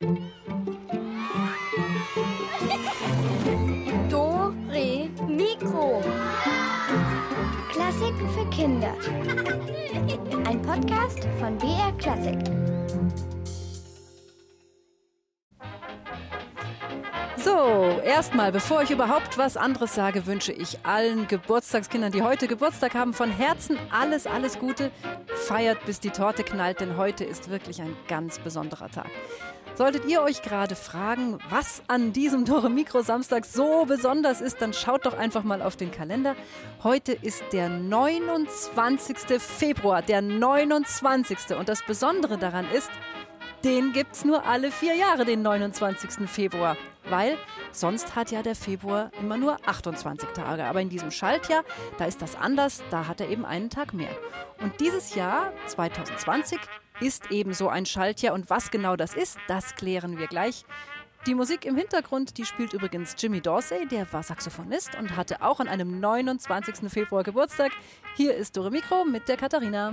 [0.00, 0.06] Do,
[4.70, 6.00] Re, Mikro.
[7.72, 8.94] Klassiken für Kinder.
[10.46, 12.38] Ein Podcast von BR Klassik.
[17.36, 22.94] So, erstmal, bevor ich überhaupt was anderes sage, wünsche ich allen Geburtstagskindern, die heute Geburtstag
[22.94, 24.92] haben, von Herzen alles, alles Gute.
[25.26, 29.10] Feiert, bis die Torte knallt, denn heute ist wirklich ein ganz besonderer Tag.
[29.78, 34.72] Solltet ihr euch gerade fragen, was an diesem Tore Mikro Samstag so besonders ist, dann
[34.72, 36.34] schaut doch einfach mal auf den Kalender.
[36.82, 39.40] Heute ist der 29.
[39.40, 41.56] Februar, der 29.
[41.56, 42.90] Und das Besondere daran ist,
[43.62, 46.28] den gibt's nur alle vier Jahre, den 29.
[46.28, 46.76] Februar.
[47.08, 47.38] Weil
[47.70, 50.64] sonst hat ja der Februar immer nur 28 Tage.
[50.64, 51.62] Aber in diesem Schaltjahr,
[51.98, 54.10] da ist das anders, da hat er eben einen Tag mehr.
[54.60, 56.58] Und dieses Jahr, 2020,
[57.00, 58.34] ist eben so ein Schaltjahr.
[58.34, 60.64] Und was genau das ist, das klären wir gleich.
[61.26, 65.60] Die Musik im Hintergrund, die spielt übrigens Jimmy Dorsey, der war Saxophonist und hatte auch
[65.60, 66.90] an einem 29.
[66.90, 67.72] Februar Geburtstag.
[68.16, 69.92] Hier ist Dore Mikro mit der Katharina.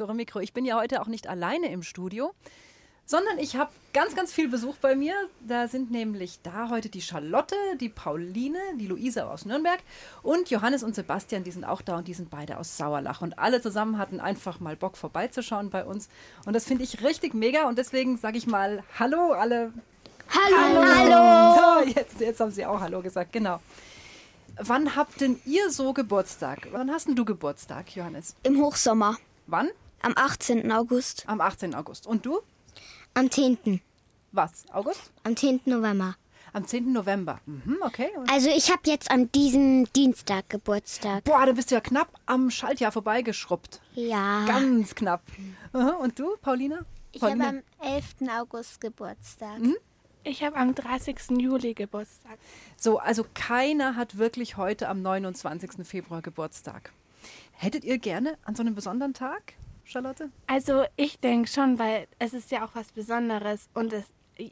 [0.00, 0.40] Dore Mikro.
[0.40, 2.32] Ich bin ja heute auch nicht alleine im Studio,
[3.04, 5.14] sondern ich habe ganz, ganz viel Besuch bei mir.
[5.46, 9.80] Da sind nämlich da heute die Charlotte, die Pauline, die Luise aus Nürnberg
[10.22, 13.20] und Johannes und Sebastian, die sind auch da und die sind beide aus Sauerlach.
[13.20, 16.08] Und alle zusammen hatten einfach mal Bock vorbeizuschauen bei uns.
[16.46, 19.72] Und das finde ich richtig mega und deswegen sage ich mal Hallo alle.
[20.30, 20.82] Hallo.
[20.94, 21.84] Hallo.
[21.84, 23.60] So, jetzt, jetzt haben sie auch Hallo gesagt, genau.
[24.56, 26.68] Wann habt denn ihr so Geburtstag?
[26.72, 28.34] Wann hast denn du Geburtstag, Johannes?
[28.42, 29.16] Im Hochsommer.
[29.46, 29.68] Wann?
[30.02, 30.70] Am 18.
[30.72, 31.24] August.
[31.26, 31.74] Am 18.
[31.74, 32.06] August.
[32.06, 32.40] Und du?
[33.14, 33.80] Am 10.
[34.32, 34.64] Was?
[34.72, 35.10] August?
[35.24, 35.60] Am 10.
[35.66, 36.16] November.
[36.52, 36.92] Am 10.
[36.92, 37.40] November.
[37.46, 38.10] Mhm, okay.
[38.16, 41.24] Und Also ich habe jetzt an diesem Dienstag Geburtstag.
[41.24, 43.80] boah, dann bist du ja knapp am Schaltjahr vorbeigeschrubbt.
[43.94, 44.44] Ja.
[44.46, 45.22] Ganz knapp.
[45.72, 46.80] Aha, Und du, Paulina?
[47.12, 48.04] Ich habe am 11.
[48.38, 49.58] August Geburtstag.
[50.22, 51.18] Ich habe am 30.
[51.38, 52.38] Juli Geburtstag.
[52.76, 55.86] So, also keiner hat wirklich heute am 29.
[55.86, 56.92] Februar Geburtstag.
[57.52, 59.54] Hättet ihr gerne an so einem besonderen Tag,
[59.90, 60.30] Charlotte?
[60.46, 64.06] Also ich denke schon, weil es ist ja auch was Besonderes und es,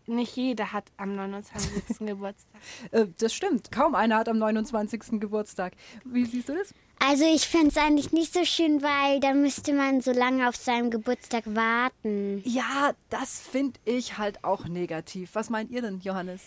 [0.07, 1.99] nicht jeder hat am 29.
[2.07, 2.61] Geburtstag.
[2.91, 3.71] Äh, das stimmt.
[3.71, 5.21] Kaum einer hat am 29.
[5.21, 5.75] Geburtstag.
[6.05, 6.75] Wie siehst du das?
[7.01, 10.57] Also ich fände es eigentlich nicht so schön, weil dann müsste man so lange auf
[10.57, 12.43] seinem Geburtstag warten.
[12.45, 15.31] Ja, das finde ich halt auch negativ.
[15.35, 16.43] Was meint ihr denn, Johannes?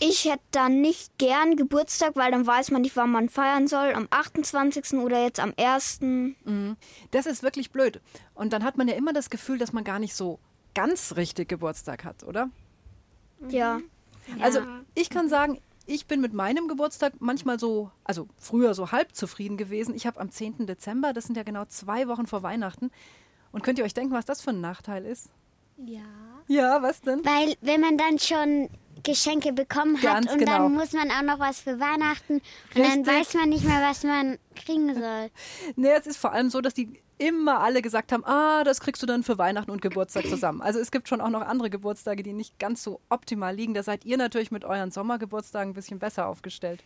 [0.00, 3.92] Ich hätte dann nicht gern Geburtstag, weil dann weiß man nicht, wann man feiern soll.
[3.92, 4.94] Am 28.
[4.94, 6.00] oder jetzt am 1.
[7.10, 8.00] Das ist wirklich blöd.
[8.34, 10.38] Und dann hat man ja immer das Gefühl, dass man gar nicht so
[10.74, 12.48] ganz richtig Geburtstag hat, oder?
[13.48, 13.80] Ja.
[14.40, 14.60] Also
[14.94, 19.56] ich kann sagen, ich bin mit meinem Geburtstag manchmal so, also früher so halb zufrieden
[19.56, 19.94] gewesen.
[19.94, 20.66] Ich habe am 10.
[20.66, 22.90] Dezember, das sind ja genau zwei Wochen vor Weihnachten.
[23.52, 25.30] Und könnt ihr euch denken, was das für ein Nachteil ist?
[25.76, 26.02] Ja.
[26.46, 27.24] Ja, was denn?
[27.24, 28.68] Weil wenn man dann schon
[29.02, 30.58] Geschenke bekommen hat Ganz und genau.
[30.58, 32.42] dann muss man auch noch was für Weihnachten und
[32.74, 33.06] dann Richtig.
[33.06, 35.30] weiß man nicht mehr, was man kriegen soll.
[35.76, 39.02] Nee, es ist vor allem so, dass die immer alle gesagt haben, ah, das kriegst
[39.02, 40.62] du dann für Weihnachten und Geburtstag zusammen.
[40.62, 43.74] Also es gibt schon auch noch andere Geburtstage, die nicht ganz so optimal liegen.
[43.74, 46.82] Da seid ihr natürlich mit euren Sommergeburtstagen ein bisschen besser aufgestellt.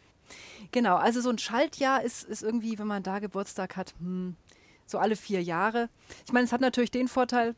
[0.72, 4.34] Genau, also so ein Schaltjahr ist, ist irgendwie, wenn man da Geburtstag hat, hm,
[4.86, 5.88] so alle vier Jahre.
[6.26, 7.54] Ich meine, es hat natürlich den Vorteil,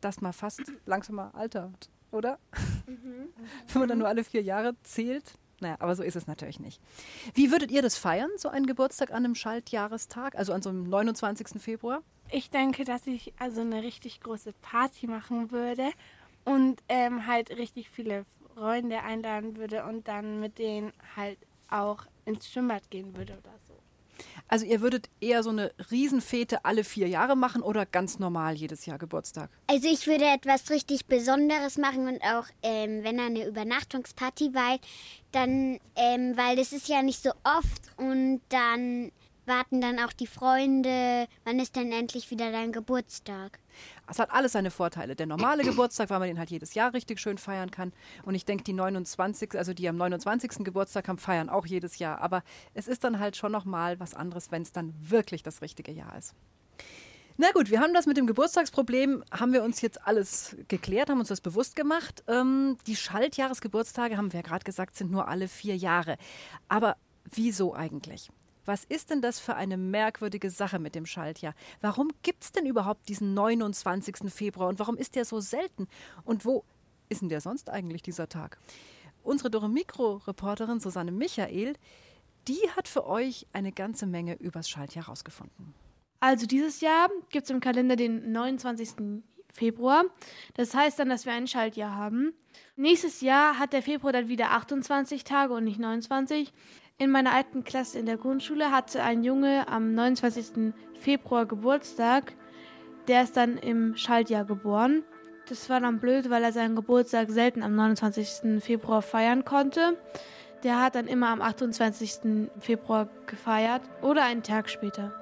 [0.00, 2.38] dass man fast langsamer altert, oder?
[2.86, 5.34] wenn man dann nur alle vier Jahre zählt.
[5.60, 6.80] Naja, aber so ist es natürlich nicht.
[7.34, 10.88] Wie würdet ihr das feiern, so einen Geburtstag an einem Schaltjahrestag, also an so einem
[10.88, 11.60] 29.
[11.60, 12.02] Februar?
[12.30, 15.90] Ich denke, dass ich also eine richtig große Party machen würde
[16.44, 18.24] und ähm, halt richtig viele
[18.54, 21.38] Freunde einladen würde und dann mit denen halt
[21.68, 23.67] auch ins Schwimmbad gehen würde oder so.
[24.48, 28.86] Also ihr würdet eher so eine Riesenfete alle vier Jahre machen oder ganz normal jedes
[28.86, 29.50] Jahr Geburtstag?
[29.66, 34.78] Also ich würde etwas richtig Besonderes machen und auch, ähm, wenn eine Übernachtungsparty, weil
[35.32, 39.12] dann, ähm, weil das ist ja nicht so oft und dann
[39.44, 43.58] warten dann auch die Freunde, wann ist denn endlich wieder dein Geburtstag?
[44.10, 45.14] Es hat alles seine Vorteile.
[45.14, 47.92] Der normale Geburtstag, weil man den halt jedes Jahr richtig schön feiern kann.
[48.24, 50.64] Und ich denke, die 29, also die am 29.
[50.64, 52.20] Geburtstag haben, feiern auch jedes Jahr.
[52.20, 52.42] Aber
[52.74, 56.16] es ist dann halt schon nochmal was anderes, wenn es dann wirklich das richtige Jahr
[56.16, 56.34] ist.
[57.40, 61.20] Na gut, wir haben das mit dem Geburtstagsproblem, haben wir uns jetzt alles geklärt, haben
[61.20, 62.24] uns das bewusst gemacht.
[62.26, 66.16] Ähm, die Schaltjahresgeburtstage, haben wir ja gerade gesagt, sind nur alle vier Jahre.
[66.68, 66.96] Aber
[67.30, 68.28] wieso eigentlich?
[68.68, 71.54] Was ist denn das für eine merkwürdige Sache mit dem Schaltjahr?
[71.80, 74.30] Warum gibt es denn überhaupt diesen 29.
[74.30, 75.88] Februar und warum ist der so selten?
[76.26, 76.64] Und wo
[77.08, 78.58] ist denn der sonst eigentlich dieser Tag?
[79.22, 81.76] Unsere Dore Mikro-Reporterin Susanne Michael,
[82.46, 85.72] die hat für euch eine ganze Menge übers Schaltjahr rausgefunden.
[86.20, 89.22] Also dieses Jahr gibt es im Kalender den 29.
[89.50, 90.04] Februar.
[90.52, 92.34] Das heißt dann, dass wir ein Schaltjahr haben.
[92.76, 96.52] Nächstes Jahr hat der Februar dann wieder 28 Tage und nicht 29.
[97.00, 100.74] In meiner alten Klasse in der Grundschule hatte ein Junge am 29.
[100.98, 102.32] Februar Geburtstag.
[103.06, 105.04] Der ist dann im Schaltjahr geboren.
[105.48, 108.60] Das war dann blöd, weil er seinen Geburtstag selten am 29.
[108.60, 109.96] Februar feiern konnte.
[110.64, 112.48] Der hat dann immer am 28.
[112.58, 115.12] Februar gefeiert oder einen Tag später.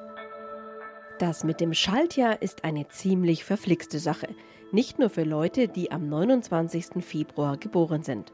[1.19, 4.28] Das mit dem Schaltjahr ist eine ziemlich verflixte Sache.
[4.73, 7.05] Nicht nur für Leute, die am 29.
[7.05, 8.32] Februar geboren sind.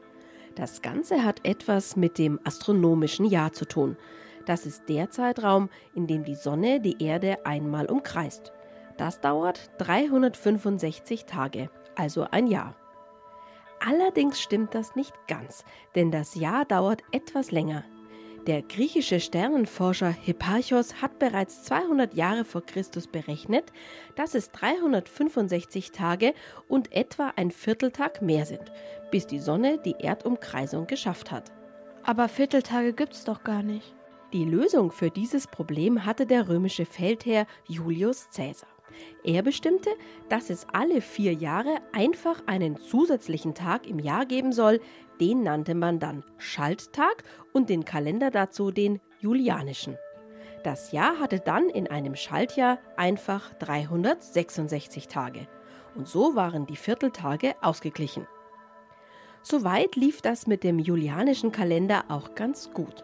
[0.55, 3.97] Das Ganze hat etwas mit dem astronomischen Jahr zu tun.
[4.45, 8.51] Das ist der Zeitraum, in dem die Sonne die Erde einmal umkreist.
[8.97, 12.75] Das dauert 365 Tage, also ein Jahr.
[13.79, 15.65] Allerdings stimmt das nicht ganz,
[15.95, 17.83] denn das Jahr dauert etwas länger.
[18.47, 23.71] Der griechische Sternenforscher Hipparchos hat bereits 200 Jahre vor Christus berechnet,
[24.17, 26.33] dass es 365 Tage
[26.67, 28.69] und etwa ein Vierteltag mehr sind,
[29.11, 31.53] bis die Sonne die Erdumkreisung geschafft hat.
[32.03, 33.95] Aber Vierteltage gibt's doch gar nicht.
[34.33, 38.72] Die Lösung für dieses Problem hatte der römische Feldherr Julius Caesar.
[39.23, 39.89] Er bestimmte,
[40.29, 44.79] dass es alle vier Jahre einfach einen zusätzlichen Tag im Jahr geben soll,
[45.19, 47.23] den nannte man dann Schalttag
[47.53, 49.97] und den Kalender dazu den julianischen.
[50.63, 55.47] Das Jahr hatte dann in einem Schaltjahr einfach 366 Tage.
[55.95, 58.27] Und so waren die Vierteltage ausgeglichen.
[59.41, 63.03] Soweit lief das mit dem julianischen Kalender auch ganz gut.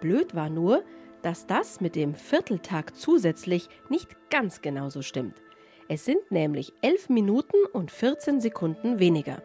[0.00, 0.84] Blöd war nur,
[1.24, 5.42] dass das mit dem Vierteltag zusätzlich nicht ganz genauso stimmt.
[5.88, 9.42] Es sind nämlich 11 Minuten und 14 Sekunden weniger.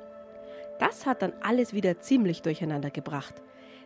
[0.80, 3.36] Das hat dann alles wieder ziemlich durcheinander gebracht.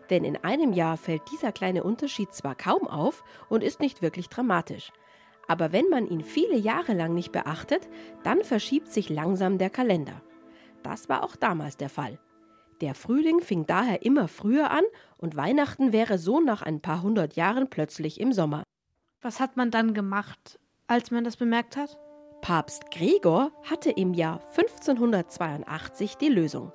[0.09, 4.27] Denn in einem Jahr fällt dieser kleine Unterschied zwar kaum auf und ist nicht wirklich
[4.27, 4.91] dramatisch.
[5.47, 7.87] Aber wenn man ihn viele Jahre lang nicht beachtet,
[8.23, 10.21] dann verschiebt sich langsam der Kalender.
[10.81, 12.17] Das war auch damals der Fall.
[12.81, 14.83] Der Frühling fing daher immer früher an
[15.17, 18.63] und Weihnachten wäre so nach ein paar hundert Jahren plötzlich im Sommer.
[19.21, 21.97] Was hat man dann gemacht, als man das bemerkt hat?
[22.41, 26.73] Papst Gregor hatte im Jahr 1582 die Lösung.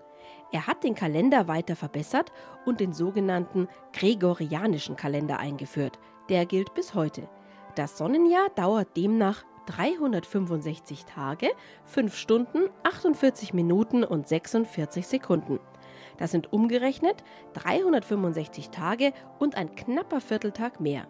[0.50, 2.32] Er hat den Kalender weiter verbessert
[2.64, 5.98] und den sogenannten Gregorianischen Kalender eingeführt.
[6.30, 7.28] Der gilt bis heute.
[7.74, 11.50] Das Sonnenjahr dauert demnach 365 Tage,
[11.84, 15.60] 5 Stunden, 48 Minuten und 46 Sekunden.
[16.19, 17.25] Das sind umgerechnet
[17.55, 21.06] 365 Tage und ein knapper Vierteltag mehr.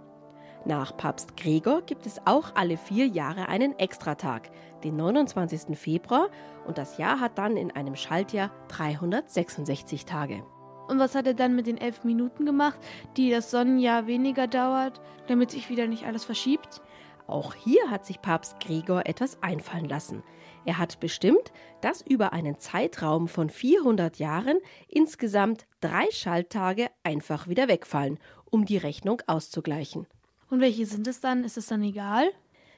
[0.64, 4.50] Nach Papst Gregor gibt es auch alle vier Jahre einen Extratag,
[4.84, 5.78] den 29.
[5.78, 6.28] Februar,
[6.66, 10.42] und das Jahr hat dann in einem Schaltjahr 366 Tage.
[10.88, 12.78] Und was hat er dann mit den elf Minuten gemacht,
[13.16, 16.80] die das Sonnenjahr weniger dauert, damit sich wieder nicht alles verschiebt?
[17.28, 20.22] Auch hier hat sich Papst Gregor etwas einfallen lassen.
[20.64, 21.52] Er hat bestimmt,
[21.82, 28.18] dass über einen Zeitraum von 400 Jahren insgesamt drei Schalttage einfach wieder wegfallen,
[28.50, 30.06] um die Rechnung auszugleichen.
[30.48, 31.44] Und welche sind es dann?
[31.44, 32.30] Ist es dann egal?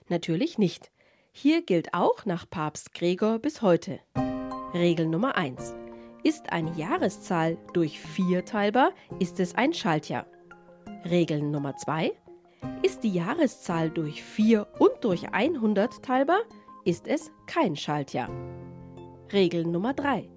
[0.08, 0.90] Natürlich nicht.
[1.30, 4.00] Hier gilt auch nach Papst Gregor bis heute.
[4.74, 5.74] Regel Nummer 1.
[6.24, 10.26] Ist eine Jahreszahl durch 4 teilbar, ist es ein Schaltjahr.
[11.04, 12.19] Regel Nummer 2.
[12.82, 16.40] Ist die Jahreszahl durch 4 und durch 100 teilbar,
[16.84, 18.30] ist es kein Schaltjahr.
[19.32, 20.28] Regel Nummer 3.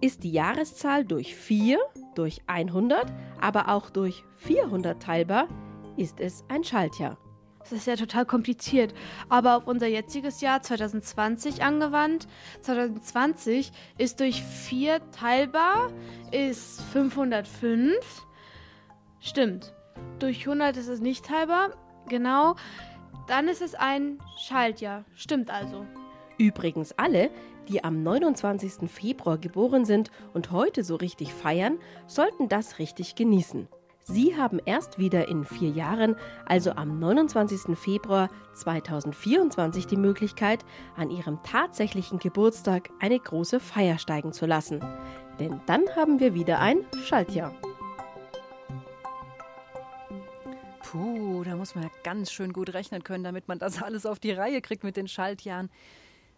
[0.00, 1.78] Ist die Jahreszahl durch 4,
[2.14, 5.48] durch 100, aber auch durch 400 teilbar,
[5.96, 7.18] ist es ein Schaltjahr.
[7.60, 8.94] Das ist ja total kompliziert.
[9.28, 12.26] Aber auf unser jetziges Jahr 2020 angewandt.
[12.62, 15.92] 2020 ist durch 4 teilbar,
[16.32, 18.26] ist 505.
[19.20, 19.74] Stimmt.
[20.18, 21.70] Durch 100 ist es nicht teilbar.
[22.08, 22.56] Genau.
[23.26, 25.04] Dann ist es ein Schaltjahr.
[25.14, 25.86] Stimmt also.
[26.38, 27.30] Übrigens alle,
[27.68, 28.90] die am 29.
[28.90, 33.68] Februar geboren sind und heute so richtig feiern, sollten das richtig genießen.
[34.02, 36.16] Sie haben erst wieder in vier Jahren,
[36.46, 37.78] also am 29.
[37.78, 40.64] Februar 2024, die Möglichkeit,
[40.96, 44.80] an ihrem tatsächlichen Geburtstag eine große Feier steigen zu lassen.
[45.38, 47.54] Denn dann haben wir wieder ein Schaltjahr.
[50.90, 54.18] Puh, da muss man ja ganz schön gut rechnen können, damit man das alles auf
[54.18, 55.70] die Reihe kriegt mit den Schaltjahren.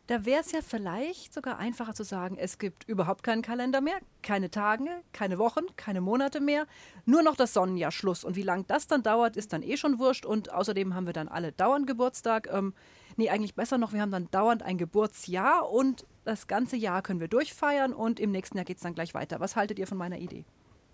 [0.09, 3.99] Da wäre es ja vielleicht sogar einfacher zu sagen, es gibt überhaupt keinen Kalender mehr,
[4.21, 6.66] keine Tage, keine Wochen, keine Monate mehr,
[7.06, 8.25] nur noch das Sonnenjahr Schluss.
[8.25, 10.26] Und wie lange das dann dauert, ist dann eh schon wurscht.
[10.26, 12.50] Und außerdem haben wir dann alle dauernd Geburtstag.
[12.52, 12.75] Ähm,
[13.16, 17.21] nee, eigentlich besser noch, wir haben dann dauernd ein Geburtsjahr und das ganze Jahr können
[17.21, 19.40] wir durchfeiern und im nächsten Jahr geht es dann gleich weiter.
[19.40, 20.44] Was haltet ihr von meiner Idee?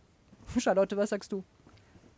[0.58, 1.42] Charlotte, was sagst du?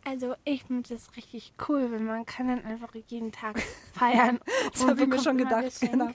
[0.05, 3.61] Also ich finde das richtig cool, wenn man kann dann einfach jeden Tag
[3.93, 4.41] feiern.
[4.73, 5.81] das habe ich mir schon gedacht.
[5.81, 6.09] Genau.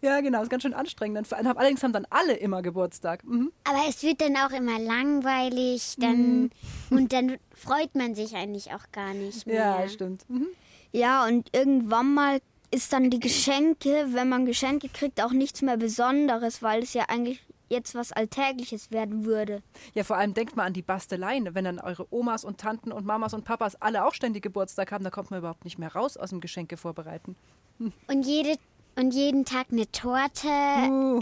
[0.00, 1.32] Ja, genau, ist ganz schön anstrengend.
[1.32, 3.24] Allerdings haben dann alle immer Geburtstag.
[3.24, 3.52] Mhm.
[3.64, 6.50] Aber es wird dann auch immer langweilig, dann mhm.
[6.90, 9.56] und dann freut man sich eigentlich auch gar nicht mehr.
[9.80, 10.28] Ja, stimmt.
[10.28, 10.48] Mhm.
[10.92, 15.76] Ja, und irgendwann mal ist dann die Geschenke, wenn man Geschenke kriegt, auch nichts mehr
[15.76, 19.62] Besonderes, weil es ja eigentlich jetzt was Alltägliches werden würde.
[19.94, 21.54] Ja, vor allem denkt mal an die Basteleien.
[21.54, 25.04] Wenn dann eure Omas und Tanten und Mamas und Papas alle auch ständig Geburtstag haben,
[25.04, 27.36] da kommt man überhaupt nicht mehr raus aus dem Geschenke vorbereiten.
[27.78, 27.92] Hm.
[28.08, 28.56] Und jede
[28.98, 30.48] und jeden Tag eine Torte.
[30.48, 31.20] Uh.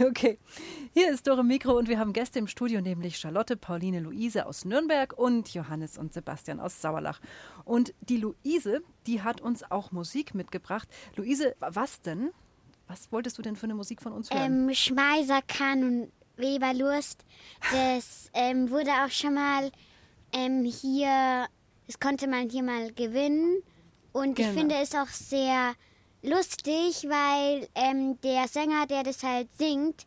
[0.04, 0.38] okay.
[0.94, 4.64] Hier ist Dore Mikro und wir haben Gäste im Studio, nämlich Charlotte, Pauline, Luise aus
[4.64, 7.20] Nürnberg und Johannes und Sebastian aus Sauerlach.
[7.64, 10.88] Und die Luise, die hat uns auch Musik mitgebracht.
[11.16, 12.30] Luise, was denn?
[12.90, 14.68] Was wolltest du denn für eine Musik von uns hören?
[14.68, 17.24] Ähm, Schmeiser kann und Weberlust.
[17.70, 19.70] Das ähm, wurde auch schon mal
[20.32, 21.46] ähm, hier,
[21.86, 23.62] das konnte man hier mal gewinnen.
[24.12, 24.48] Und genau.
[24.48, 25.74] ich finde es auch sehr
[26.22, 30.04] lustig, weil ähm, der Sänger, der das halt singt,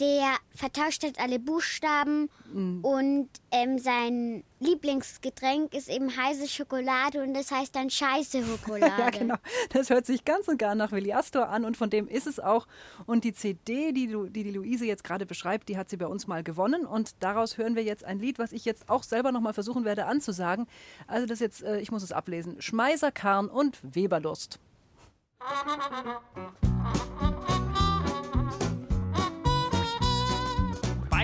[0.00, 2.84] der vertauscht halt alle Buchstaben mhm.
[2.84, 8.92] und ähm, sein Lieblingsgetränk ist eben heiße Schokolade und das heißt dann scheiße Schokolade.
[8.98, 9.36] ja, genau.
[9.70, 12.40] Das hört sich ganz und gar nach Willi Astor an und von dem ist es
[12.40, 12.66] auch.
[13.06, 16.26] Und die CD, die die, die Luise jetzt gerade beschreibt, die hat sie bei uns
[16.26, 19.54] mal gewonnen und daraus hören wir jetzt ein Lied, was ich jetzt auch selber nochmal
[19.54, 20.66] versuchen werde anzusagen.
[21.06, 22.60] Also das jetzt, äh, ich muss es ablesen.
[22.60, 24.58] Schmeiser, Karn und Weberlust.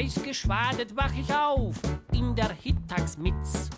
[0.00, 1.76] Weißgeschwadet wach ich auf
[2.12, 3.68] in der Hittagsmitz.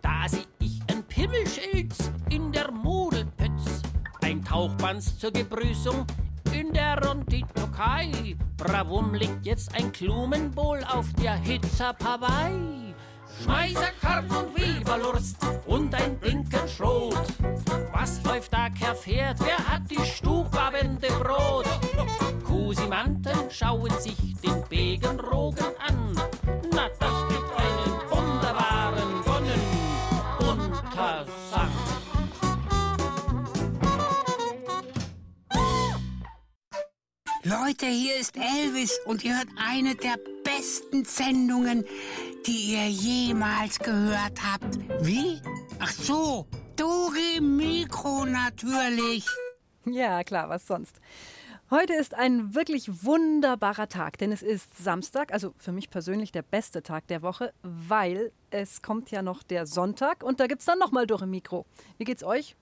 [0.00, 3.82] Da seh ich ein Pimmelschilz in der Modelpütz.
[4.22, 6.06] Ein Tauchbands zur Gebrüßung
[6.52, 8.36] in der Ronditokei.
[8.56, 12.94] Bravum liegt jetzt ein Klumenbowl auf der Hitzapawei.
[13.42, 17.26] Schmeißerkarp und Weberlurst und ein Dinkel Schrot.
[17.92, 19.40] Was läuft da Pferd?
[19.40, 21.66] Wer hat die stubabende Brot?
[22.56, 26.14] Kusimanten schauen sich den Begenrogen an.
[26.72, 29.22] Na, das gibt einen wunderbaren
[30.38, 31.70] Sonnenuntersang.
[37.44, 41.84] Leute, hier ist Elvis und ihr hört eine der besten Sendungen,
[42.46, 44.78] die ihr jemals gehört habt.
[45.04, 45.42] Wie?
[45.78, 49.26] Ach so, Dore Mikro natürlich.
[49.84, 51.00] Ja, klar, was sonst.
[51.70, 56.42] Heute ist ein wirklich wunderbarer Tag, denn es ist Samstag, also für mich persönlich der
[56.42, 60.66] beste Tag der Woche, weil es kommt ja noch der Sonntag und da gibt es
[60.66, 61.66] dann nochmal Dore Mikro.
[61.98, 62.54] Wie geht's euch?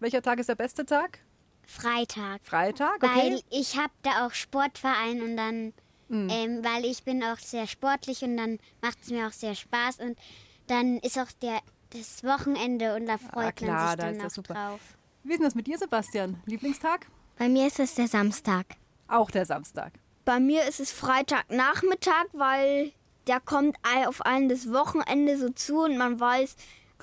[0.00, 1.20] Welcher Tag ist der beste Tag?
[1.66, 2.40] Freitag.
[2.42, 3.08] Freitag, okay.
[3.14, 5.72] Weil ich habe da auch Sportverein und dann
[6.12, 6.28] Mhm.
[6.30, 9.98] Ähm, weil ich bin auch sehr sportlich und dann macht es mir auch sehr Spaß
[10.00, 10.18] und
[10.66, 14.26] dann ist auch der, das Wochenende und da freut ah, klar, man sich dann da
[14.26, 14.80] auch drauf.
[15.22, 16.38] Wie ist denn das mit dir, Sebastian?
[16.44, 17.06] Lieblingstag?
[17.42, 18.66] Bei mir ist es der Samstag.
[19.08, 19.90] Auch der Samstag.
[20.24, 22.92] Bei mir ist es Freitagnachmittag, weil
[23.26, 26.54] der kommt auf einen das Wochenende so zu und man weiß,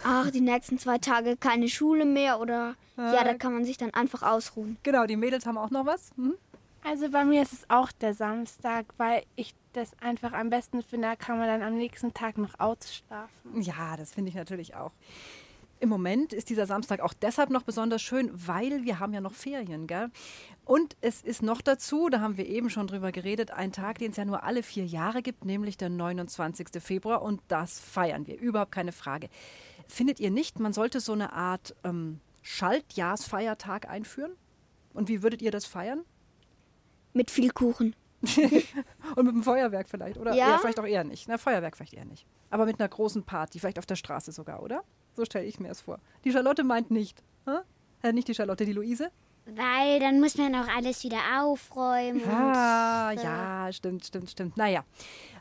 [0.01, 3.75] ach, die nächsten zwei Tage keine Schule mehr oder äh, ja, da kann man sich
[3.75, 4.77] dann einfach ausruhen.
[4.84, 6.15] Genau, die Mädels haben auch noch was.
[6.15, 6.36] Mhm.
[6.86, 11.10] Also bei mir ist es auch der Samstag, weil ich das einfach am besten finde,
[11.10, 13.62] da kann man dann am nächsten Tag noch ausschlafen.
[13.62, 14.93] Ja, das finde ich natürlich auch.
[15.81, 19.33] Im Moment ist dieser Samstag auch deshalb noch besonders schön, weil wir haben ja noch
[19.33, 20.09] Ferien, gell?
[20.65, 24.12] Und es ist noch dazu, da haben wir eben schon drüber geredet, ein Tag, den
[24.12, 26.67] es ja nur alle vier Jahre gibt, nämlich der 29.
[26.81, 29.29] Februar und das feiern wir, überhaupt keine Frage.
[29.88, 34.33] Findet ihr nicht, man sollte so eine Art ähm, Schaltjahrsfeiertag einführen?
[34.93, 36.03] Und wie würdet ihr das feiern?
[37.13, 37.95] Mit viel Kuchen.
[39.15, 40.36] und mit dem Feuerwerk vielleicht, oder?
[40.36, 40.50] Ja.
[40.50, 41.27] ja, vielleicht auch eher nicht.
[41.29, 42.25] Na, Feuerwerk vielleicht eher nicht.
[42.50, 44.83] Aber mit einer großen Party, vielleicht auf der Straße sogar, oder?
[45.16, 46.00] So stelle ich mir es vor.
[46.24, 47.24] Die Charlotte meint nicht.
[48.01, 49.12] Äh, nicht die Charlotte, die Luise?
[49.56, 52.22] Weil dann muss man auch alles wieder aufräumen.
[52.28, 53.24] Ah, so.
[53.24, 54.58] ja, stimmt, stimmt, stimmt.
[54.58, 54.84] Naja.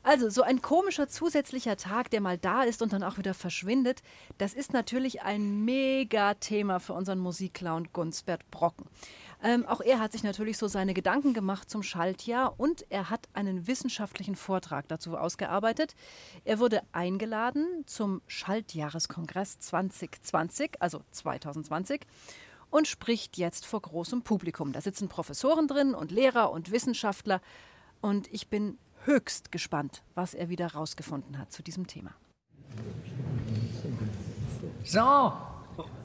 [0.02, 4.02] Also, so ein komischer zusätzlicher Tag, der mal da ist und dann auch wieder verschwindet,
[4.38, 8.86] das ist natürlich ein Mega-Thema für unseren Musikclown Gunsbert Brocken.
[9.42, 13.28] Ähm, auch er hat sich natürlich so seine Gedanken gemacht zum Schaltjahr und er hat
[13.34, 15.94] einen wissenschaftlichen Vortrag dazu ausgearbeitet.
[16.44, 22.04] Er wurde eingeladen zum Schaltjahreskongress 2020, also 2020
[22.70, 24.72] und spricht jetzt vor großem Publikum.
[24.72, 27.40] Da sitzen Professoren drin und Lehrer und Wissenschaftler
[28.00, 32.10] und ich bin höchst gespannt, was er wieder rausgefunden hat zu diesem Thema.
[34.84, 35.32] So,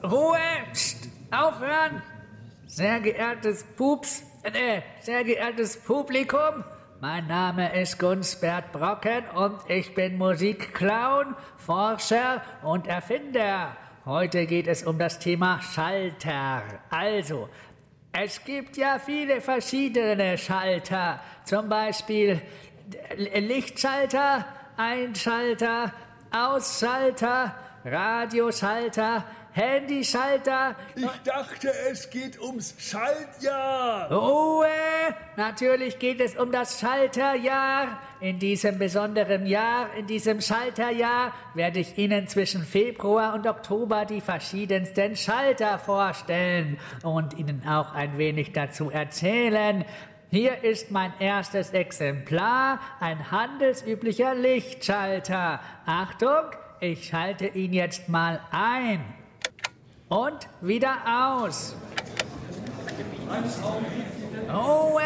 [0.04, 0.38] Ruhe,
[0.72, 2.02] Psst, aufhören.
[2.76, 6.64] Sehr geehrtes Pups, äh, sehr geehrtes Publikum,
[7.00, 13.76] mein Name ist Gunsbert Brocken und ich bin Musikclown, Forscher und Erfinder.
[14.04, 16.64] Heute geht es um das Thema Schalter.
[16.90, 17.48] Also,
[18.10, 22.42] es gibt ja viele verschiedene Schalter, zum Beispiel
[23.16, 25.92] Lichtschalter, Einschalter,
[26.32, 27.54] Ausschalter,
[27.84, 29.24] Radioschalter,
[29.54, 30.74] Handyschalter.
[30.96, 34.10] Ich dachte, es geht ums Schaltjahr.
[34.12, 34.66] Ruhe!
[35.36, 38.00] Natürlich geht es um das Schalterjahr.
[38.20, 44.20] In diesem besonderen Jahr, in diesem Schalterjahr, werde ich Ihnen zwischen Februar und Oktober die
[44.20, 49.84] verschiedensten Schalter vorstellen und Ihnen auch ein wenig dazu erzählen.
[50.30, 55.60] Hier ist mein erstes Exemplar, ein handelsüblicher Lichtschalter.
[55.86, 59.23] Achtung, ich schalte ihn jetzt mal ein.
[60.08, 61.76] Und wieder aus.
[64.48, 65.02] Ruhe!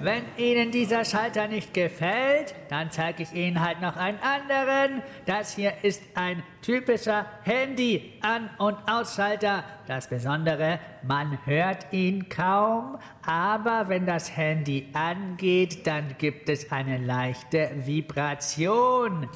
[0.00, 5.02] Wenn Ihnen dieser Schalter nicht gefällt, dann zeige ich Ihnen halt noch einen anderen.
[5.26, 9.64] Das hier ist ein typischer Handy-An- und Ausschalter.
[9.88, 16.98] Das Besondere, man hört ihn kaum, aber wenn das Handy angeht, dann gibt es eine
[16.98, 19.28] leichte Vibration.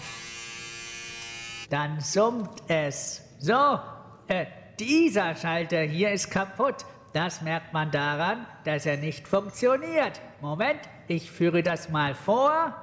[1.71, 3.21] Dann summt es.
[3.40, 3.80] So,
[4.28, 4.47] äh,
[4.78, 6.84] dieser Schalter hier ist kaputt.
[7.12, 10.20] Das merkt man daran, dass er nicht funktioniert.
[10.40, 12.74] Moment, ich führe das mal vor.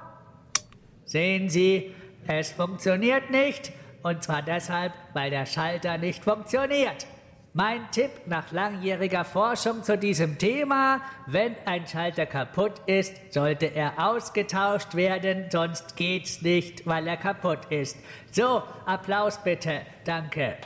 [1.04, 1.94] Sehen Sie,
[2.26, 3.72] es funktioniert nicht.
[4.02, 7.06] Und zwar deshalb, weil der Schalter nicht funktioniert.
[7.52, 13.94] Mein Tipp nach langjähriger Forschung zu diesem Thema, wenn ein Schalter kaputt ist, sollte er
[13.98, 17.98] ausgetauscht werden, sonst geht's nicht, weil er kaputt ist.
[18.30, 19.80] So, Applaus bitte.
[20.04, 20.58] Danke.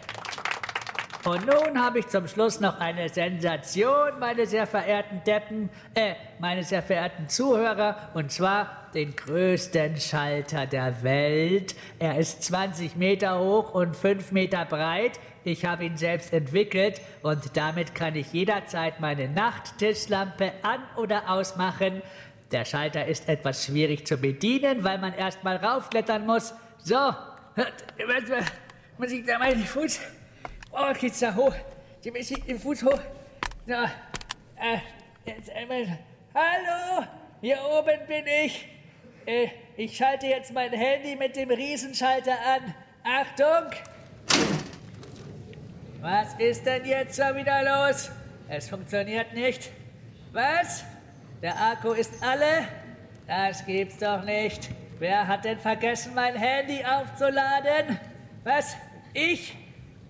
[1.24, 6.62] Und nun habe ich zum Schluss noch eine Sensation, meine sehr verehrten Deppen, äh, meine
[6.64, 11.74] sehr verehrten Zuhörer, und zwar den größten Schalter der Welt.
[11.98, 15.18] Er ist 20 Meter hoch und 5 Meter breit.
[15.44, 22.02] Ich habe ihn selbst entwickelt und damit kann ich jederzeit meine Nachttischlampe an- oder ausmachen.
[22.52, 26.52] Der Schalter ist etwas schwierig zu bedienen, weil man erst mal raufklettern muss.
[26.78, 27.14] So,
[28.98, 30.00] muss ich da meinen Fuß
[30.76, 31.54] Oh, geht's da hoch.
[32.02, 32.98] Die schickt den Fuß hoch.
[33.64, 34.78] So, äh,
[35.24, 35.98] jetzt einmal.
[36.34, 37.06] Hallo,
[37.40, 38.66] hier oben bin ich.
[39.24, 42.74] Äh, ich schalte jetzt mein Handy mit dem Riesenschalter an.
[43.04, 43.70] Achtung!
[46.00, 48.10] Was ist denn jetzt schon wieder los?
[48.48, 49.70] Es funktioniert nicht.
[50.32, 50.82] Was?
[51.40, 52.66] Der Akku ist alle?
[53.28, 54.70] Das gibt's doch nicht.
[54.98, 57.96] Wer hat denn vergessen, mein Handy aufzuladen?
[58.42, 58.76] Was?
[59.12, 59.56] Ich?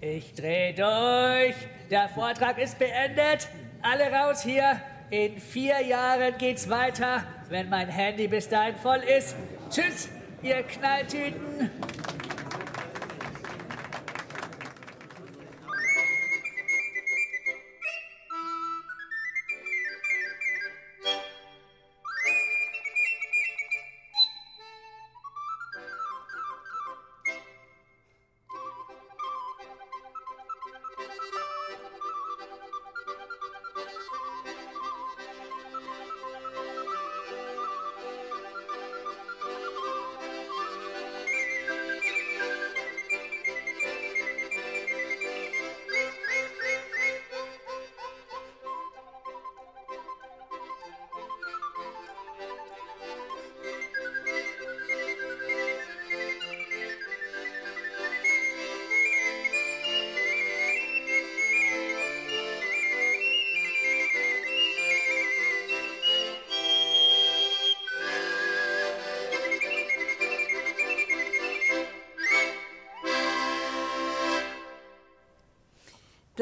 [0.06, 1.54] Ich drehe durch.
[1.90, 3.48] Der Vortrag ist beendet.
[3.80, 4.78] Alle raus hier.
[5.08, 9.34] In vier Jahren geht's weiter, wenn mein Handy bis dahin voll ist.
[9.70, 10.10] Tschüss,
[10.42, 11.70] ihr Knalltüten.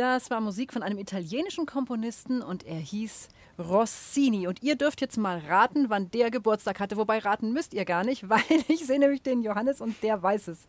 [0.03, 4.49] Das war Musik von einem italienischen Komponisten und er hieß Rossini.
[4.49, 6.97] Und ihr dürft jetzt mal raten, wann der Geburtstag hatte.
[6.97, 10.49] Wobei raten müsst ihr gar nicht, weil ich sehe nämlich den Johannes und der weiß
[10.49, 10.67] es.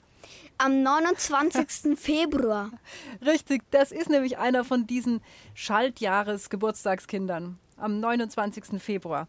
[0.60, 1.98] Am 29.
[2.00, 2.70] Februar.
[3.26, 5.20] Richtig, das ist nämlich einer von diesen
[5.56, 7.58] Schaltjahres-Geburtstagskindern.
[7.78, 8.80] Am 29.
[8.80, 9.28] Februar.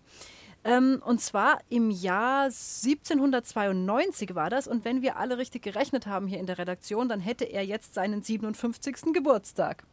[0.64, 4.68] Ähm, und zwar im Jahr 1792 war das.
[4.68, 7.94] Und wenn wir alle richtig gerechnet haben hier in der Redaktion, dann hätte er jetzt
[7.94, 9.14] seinen 57.
[9.14, 9.84] Geburtstag.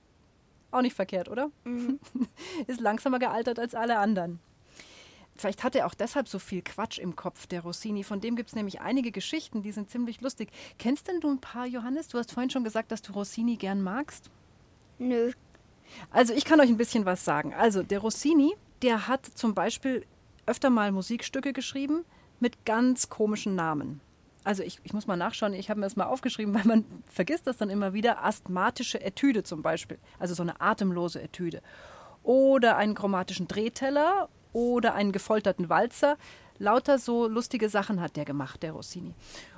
[0.71, 1.51] Auch nicht verkehrt, oder?
[2.67, 4.39] Ist langsamer gealtert als alle anderen.
[5.35, 8.03] Vielleicht hat er auch deshalb so viel Quatsch im Kopf, der Rossini.
[8.03, 10.51] Von dem gibt es nämlich einige Geschichten, die sind ziemlich lustig.
[10.77, 12.09] Kennst denn du ein paar, Johannes?
[12.09, 14.29] Du hast vorhin schon gesagt, dass du Rossini gern magst.
[14.99, 15.31] Nö.
[16.11, 17.53] Also ich kann euch ein bisschen was sagen.
[17.53, 20.05] Also der Rossini, der hat zum Beispiel
[20.45, 22.05] öfter mal Musikstücke geschrieben
[22.39, 23.99] mit ganz komischen Namen.
[24.43, 27.47] Also ich, ich muss mal nachschauen, ich habe mir das mal aufgeschrieben, weil man vergisst
[27.47, 28.23] das dann immer wieder.
[28.23, 31.61] Asthmatische Etüde zum Beispiel, also so eine atemlose Etüde.
[32.23, 36.17] Oder einen chromatischen Drehteller oder einen gefolterten Walzer.
[36.59, 39.15] Lauter so lustige Sachen hat der gemacht, der Rossini.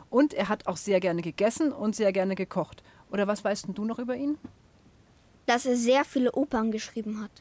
[0.10, 2.84] Und er hat auch sehr gerne gegessen und sehr gerne gekocht.
[3.12, 4.38] Oder was weißt denn du noch über ihn?
[5.46, 7.32] Dass er sehr viele Opern geschrieben hat.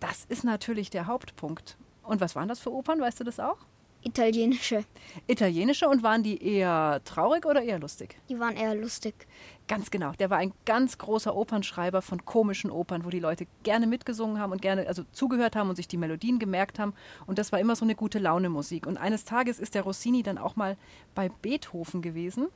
[0.00, 1.76] Das ist natürlich der Hauptpunkt.
[2.02, 3.00] Und was waren das für Opern?
[3.00, 3.58] Weißt du das auch?
[4.02, 4.84] Italienische.
[5.26, 8.16] Italienische und waren die eher traurig oder eher lustig?
[8.28, 9.26] Die waren eher lustig.
[9.66, 10.12] Ganz genau.
[10.12, 14.52] Der war ein ganz großer Opernschreiber von komischen Opern, wo die Leute gerne mitgesungen haben
[14.52, 16.94] und gerne also zugehört haben und sich die Melodien gemerkt haben.
[17.26, 18.86] Und das war immer so eine gute Laune Musik.
[18.86, 20.76] Und eines Tages ist der Rossini dann auch mal
[21.14, 22.48] bei Beethoven gewesen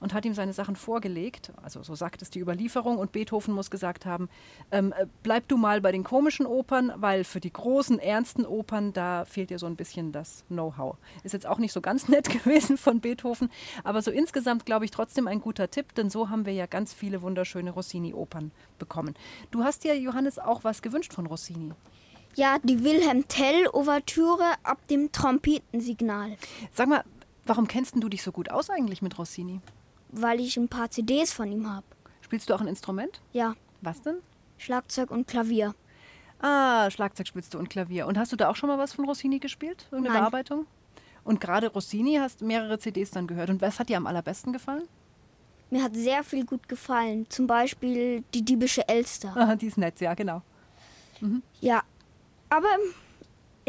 [0.00, 1.52] und hat ihm seine Sachen vorgelegt.
[1.62, 2.98] Also so sagt es die Überlieferung.
[2.98, 4.28] Und Beethoven muss gesagt haben,
[4.70, 8.92] ähm, äh, bleib du mal bei den komischen Opern, weil für die großen, ernsten Opern,
[8.92, 10.96] da fehlt dir so ein bisschen das Know-how.
[11.22, 13.50] Ist jetzt auch nicht so ganz nett gewesen von Beethoven,
[13.84, 16.92] aber so insgesamt glaube ich trotzdem ein guter Tipp, denn so haben wir ja ganz
[16.92, 19.14] viele wunderschöne Rossini-Opern bekommen.
[19.50, 21.72] Du hast dir, Johannes, auch was gewünscht von Rossini.
[22.36, 26.36] Ja, die Wilhelm Tell-Ouvertüre ab dem Trompetensignal.
[26.72, 27.04] Sag mal,
[27.44, 29.60] warum kennst du dich so gut aus eigentlich mit Rossini?
[30.12, 31.86] Weil ich ein paar CDs von ihm habe.
[32.20, 33.20] Spielst du auch ein Instrument?
[33.32, 34.16] Ja, Was denn?
[34.58, 35.74] Schlagzeug und Klavier.
[36.40, 38.06] Ah, Schlagzeug spielst du und Klavier.
[38.06, 39.86] Und hast du da auch schon mal was von Rossini gespielt?
[39.90, 40.22] Irgendeine Nein.
[40.22, 40.66] Bearbeitung?
[41.24, 43.50] Und gerade Rossini hast mehrere CDs dann gehört.
[43.50, 44.84] Und was hat dir am allerbesten gefallen?
[45.70, 47.26] Mir hat sehr viel gut gefallen.
[47.28, 49.32] Zum Beispiel die diebische Elster.
[49.36, 50.42] Ah, die ist nett, ja, genau.
[51.60, 51.82] Ja,
[52.48, 52.68] aber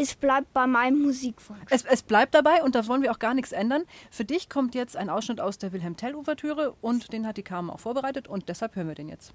[0.02, 1.60] es bleibt bei meinem Musikwunsch.
[1.70, 3.84] Es, es bleibt dabei und da wollen wir auch gar nichts ändern.
[4.10, 7.70] Für dich kommt jetzt ein Ausschnitt aus der Wilhelm Tell-Ouvertüre und den hat die Carmen
[7.70, 9.32] auch vorbereitet und deshalb hören wir den jetzt.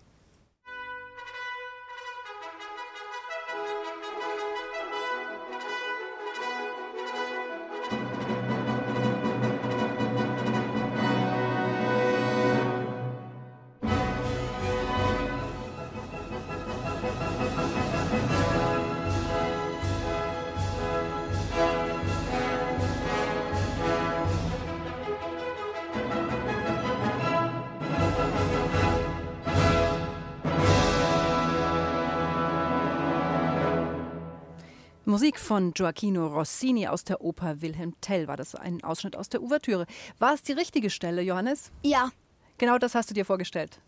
[35.17, 39.41] Musik von Gioacchino Rossini aus der Oper Wilhelm Tell war das ein Ausschnitt aus der
[39.41, 39.88] Ouvertüre.
[40.19, 41.71] War es die richtige Stelle, Johannes?
[41.82, 42.12] Ja,
[42.60, 43.80] Genau das hast du dir vorgestellt.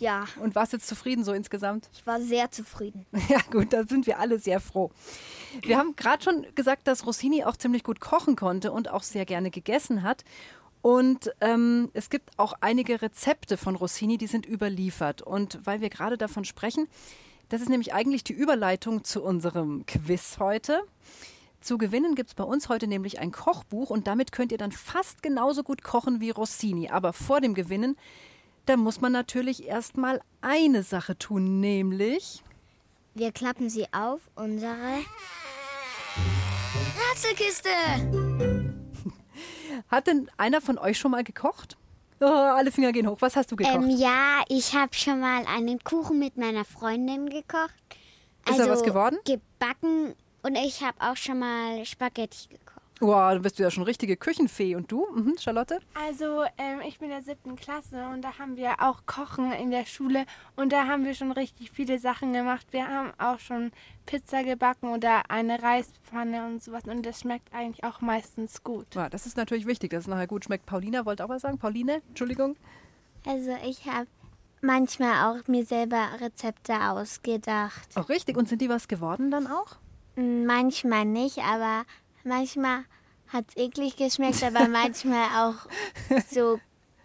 [0.00, 1.88] ja, Und warst jetzt zufrieden so insgesamt?
[1.94, 3.06] ich war sehr zufrieden.
[3.28, 4.90] Ja gut, da sind wir alle sehr froh.
[5.62, 9.24] Wir haben gerade schon gesagt, dass Rossini auch ziemlich gut kochen konnte und auch sehr
[9.24, 10.24] gerne gegessen hat.
[10.80, 15.22] Und ähm, es gibt auch einige Rezepte von Rossini, die sind überliefert.
[15.22, 16.88] Und weil wir gerade davon sprechen,
[17.52, 20.82] das ist nämlich eigentlich die Überleitung zu unserem Quiz heute.
[21.60, 24.72] Zu gewinnen gibt es bei uns heute nämlich ein Kochbuch und damit könnt ihr dann
[24.72, 26.88] fast genauso gut kochen wie Rossini.
[26.88, 27.98] Aber vor dem Gewinnen,
[28.64, 32.42] da muss man natürlich erstmal eine Sache tun, nämlich
[33.12, 35.00] Wir klappen sie auf, unsere
[37.10, 37.68] Rätselkiste!
[39.88, 41.76] Hat denn einer von euch schon mal gekocht?
[42.22, 43.16] Oh, alle Finger gehen hoch.
[43.20, 43.74] Was hast du gekocht?
[43.74, 47.74] Ähm, ja, ich habe schon mal einen Kuchen mit meiner Freundin gekocht.
[48.44, 49.18] Also Ist da was geworden?
[49.24, 52.61] Gebacken und ich habe auch schon mal Spaghetti gekocht.
[53.02, 54.76] Wow, du bist ja schon richtige Küchenfee.
[54.76, 55.80] Und du, mhm, Charlotte?
[55.94, 59.72] Also, ähm, ich bin in der siebten Klasse und da haben wir auch Kochen in
[59.72, 62.64] der Schule und da haben wir schon richtig viele Sachen gemacht.
[62.70, 63.72] Wir haben auch schon
[64.06, 68.94] Pizza gebacken oder eine Reispfanne und sowas und das schmeckt eigentlich auch meistens gut.
[68.94, 70.66] Ja, das ist natürlich wichtig, dass es nachher gut schmeckt.
[70.66, 71.58] Paulina wollte auch was sagen.
[71.58, 72.54] Pauline, Entschuldigung.
[73.26, 74.06] Also ich habe
[74.60, 77.88] manchmal auch mir selber Rezepte ausgedacht.
[77.96, 78.36] Auch richtig.
[78.36, 79.78] Und sind die was geworden dann auch?
[80.14, 81.84] Mm, Manchmal nicht, aber
[82.24, 82.84] manchmal
[83.28, 85.66] hat es eklig geschmeckt, aber manchmal auch
[86.30, 86.60] so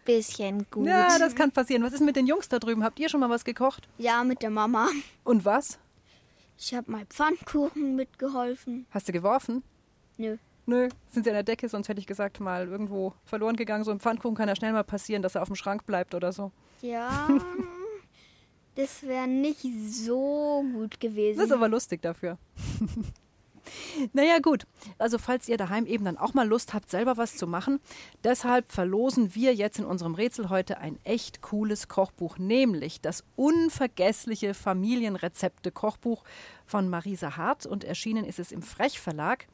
[0.06, 0.88] bisschen gut.
[0.88, 1.84] Ja, das kann passieren.
[1.84, 2.84] Was ist mit den Jungs da drüben?
[2.84, 3.88] Habt ihr schon mal was gekocht?
[3.98, 4.88] Ja, mit der Mama.
[5.24, 5.80] Und was?
[6.58, 8.88] Ich habe mal Pfannkuchen mitgeholfen.
[8.90, 9.64] Hast du geworfen?
[10.18, 10.38] Nö.
[10.66, 13.86] Nö, sind sie an der Decke, sonst hätte ich gesagt, mal irgendwo verloren gegangen.
[13.86, 16.34] So ein Pfannkuchen kann ja schnell mal passieren, dass er auf dem Schrank bleibt oder
[16.34, 16.52] so.
[16.82, 17.30] Ja,
[18.76, 21.38] das wäre nicht so gut gewesen.
[21.38, 22.38] Das ist aber lustig dafür.
[24.14, 24.66] Naja gut,
[24.98, 27.80] also falls ihr daheim eben dann auch mal Lust habt, selber was zu machen,
[28.24, 34.54] deshalb verlosen wir jetzt in unserem Rätsel heute ein echt cooles Kochbuch, nämlich das unvergessliche
[34.54, 36.24] Familienrezepte-Kochbuch
[36.66, 39.48] von Marisa Hart und erschienen ist es im Frech Verlag.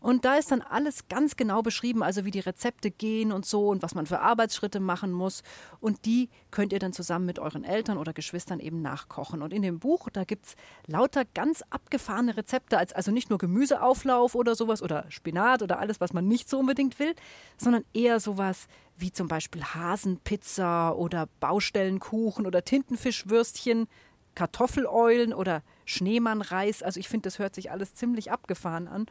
[0.00, 3.68] Und da ist dann alles ganz genau beschrieben, also wie die Rezepte gehen und so
[3.68, 5.42] und was man für Arbeitsschritte machen muss.
[5.80, 9.42] Und die könnt ihr dann zusammen mit euren Eltern oder Geschwistern eben nachkochen.
[9.42, 10.56] Und in dem Buch, da gibt es
[10.86, 16.12] lauter ganz abgefahrene Rezepte, also nicht nur Gemüseauflauf oder sowas oder Spinat oder alles, was
[16.12, 17.14] man nicht so unbedingt will,
[17.56, 23.88] sondern eher sowas wie zum Beispiel Hasenpizza oder Baustellenkuchen oder Tintenfischwürstchen.
[24.34, 26.84] Kartoffeleulen oder Schneemannreis.
[26.84, 29.06] Also ich finde, das hört sich alles ziemlich abgefahren an.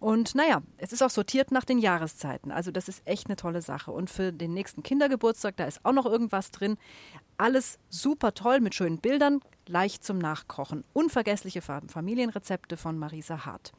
[0.00, 2.52] Und naja, es ist auch sortiert nach den Jahreszeiten.
[2.52, 3.90] Also das ist echt eine tolle Sache.
[3.90, 6.76] Und für den nächsten Kindergeburtstag, da ist auch noch irgendwas drin.
[7.36, 10.84] Alles super toll mit schönen Bildern, leicht zum Nachkochen.
[10.92, 13.72] Unvergessliche Familienrezepte von Marisa Hart.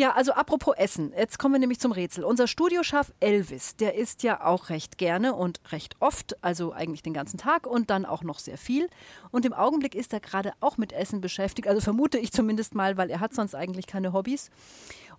[0.00, 2.24] Ja, also apropos Essen, jetzt kommen wir nämlich zum Rätsel.
[2.24, 7.12] Unser Studioschaf Elvis, der isst ja auch recht gerne und recht oft, also eigentlich den
[7.12, 8.88] ganzen Tag und dann auch noch sehr viel.
[9.30, 12.96] Und im Augenblick ist er gerade auch mit Essen beschäftigt, also vermute ich zumindest mal,
[12.96, 14.48] weil er hat sonst eigentlich keine Hobbys.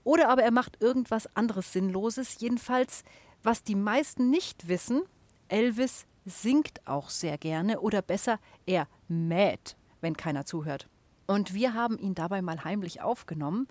[0.03, 2.37] Oder aber er macht irgendwas anderes Sinnloses.
[2.39, 3.03] Jedenfalls,
[3.43, 5.03] was die meisten nicht wissen,
[5.47, 10.87] Elvis singt auch sehr gerne oder besser, er mäht, wenn keiner zuhört.
[11.27, 13.67] Und wir haben ihn dabei mal heimlich aufgenommen.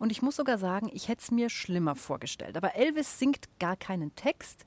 [0.00, 2.56] Und ich muss sogar sagen, ich hätte es mir schlimmer vorgestellt.
[2.56, 4.64] Aber Elvis singt gar keinen Text.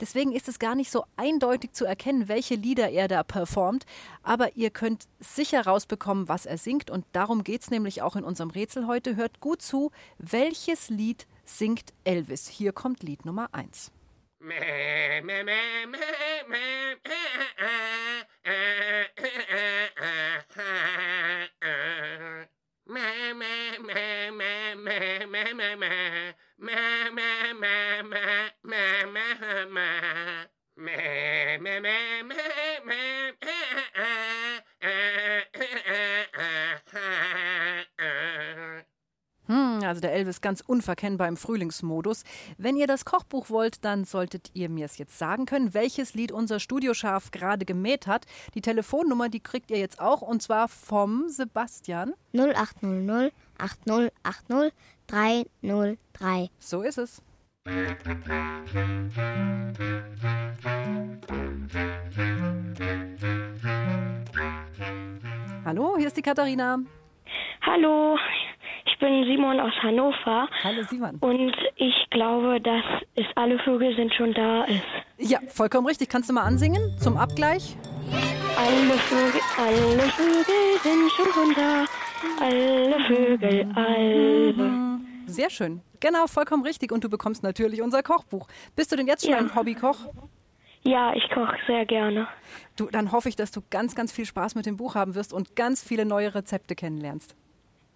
[0.00, 3.86] Deswegen ist es gar nicht so eindeutig zu erkennen, welche Lieder er da performt.
[4.24, 6.90] Aber ihr könnt sicher rausbekommen, was er singt.
[6.90, 9.14] Und darum geht es nämlich auch in unserem Rätsel heute.
[9.14, 12.48] Hört gut zu, welches Lied singt Elvis?
[12.48, 13.92] Hier kommt Lied Nummer 1.
[39.92, 42.24] also der Elvis ganz unverkennbar im Frühlingsmodus.
[42.56, 46.32] Wenn ihr das Kochbuch wollt, dann solltet ihr mir es jetzt sagen können, welches Lied
[46.32, 48.24] unser Studioschaf gerade gemäht hat.
[48.54, 52.14] Die Telefonnummer, die kriegt ihr jetzt auch und zwar vom Sebastian.
[52.32, 54.72] 0800 8080
[55.06, 56.48] 303.
[56.58, 57.22] So ist es.
[65.64, 66.78] Hallo, hier ist die Katharina.
[67.62, 68.18] Hallo,
[68.86, 70.48] ich bin Simon aus Hannover.
[70.64, 71.16] Hallo Simon.
[71.20, 72.84] Und ich glaube, dass
[73.14, 74.82] es alle Vögel sind schon da ist.
[75.18, 76.08] Ja, vollkommen richtig.
[76.08, 77.76] Kannst du mal ansingen zum Abgleich?
[78.56, 81.84] Alle Vögel, alle Vögel sind schon da.
[82.40, 85.00] Alle Vögel, alle.
[85.26, 85.80] Sehr schön.
[86.00, 86.92] Genau, vollkommen richtig.
[86.92, 88.48] Und du bekommst natürlich unser Kochbuch.
[88.76, 89.38] Bist du denn jetzt schon ja.
[89.38, 89.98] ein Hobbykoch?
[90.82, 92.26] Ja, ich koche sehr gerne.
[92.76, 95.32] Du, dann hoffe ich, dass du ganz, ganz viel Spaß mit dem Buch haben wirst
[95.32, 97.36] und ganz viele neue Rezepte kennenlernst.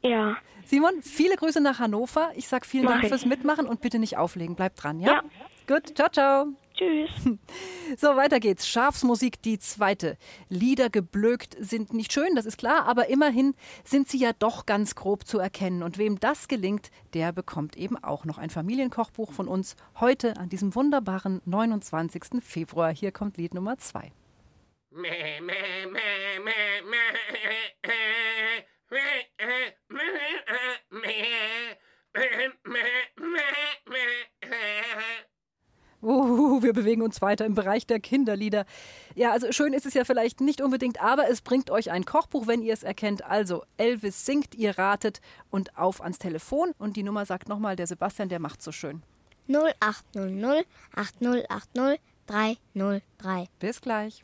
[0.03, 0.37] Ja.
[0.65, 2.31] Simon, viele Grüße nach Hannover.
[2.37, 3.09] Ich sage vielen Mach Dank ich.
[3.09, 4.55] fürs Mitmachen und bitte nicht auflegen.
[4.55, 5.15] Bleib dran, ja?
[5.15, 5.23] Ja.
[5.67, 6.47] Gut, ciao, ciao.
[6.77, 7.11] Tschüss.
[7.99, 8.69] So, weiter geht's.
[8.69, 10.19] Schafsmusik, die zweite.
[10.49, 14.97] Lieder geblökt sind nicht schön, das ist klar, aber immerhin sind sie ja doch ganz
[14.97, 15.85] grob zu erkennen.
[15.85, 20.49] Und wem das gelingt, der bekommt eben auch noch ein Familienkochbuch von uns heute an
[20.49, 22.43] diesem wunderbaren 29.
[22.43, 22.93] Februar.
[22.93, 24.11] Hier kommt Lied Nummer zwei.
[24.91, 27.07] Mäh, mäh, mäh, mäh, mäh.
[36.07, 38.65] Uh, wir bewegen uns weiter im Bereich der Kinderlieder.
[39.17, 42.47] Ja, also schön ist es ja vielleicht nicht unbedingt, aber es bringt euch ein Kochbuch,
[42.47, 43.25] wenn ihr es erkennt.
[43.25, 46.71] Also Elvis singt, ihr ratet und auf ans Telefon.
[46.79, 49.03] Und die Nummer sagt nochmal, der Sebastian, der macht so schön.
[49.49, 50.65] 0800
[50.95, 53.49] 8080 303.
[53.59, 54.23] Bis gleich.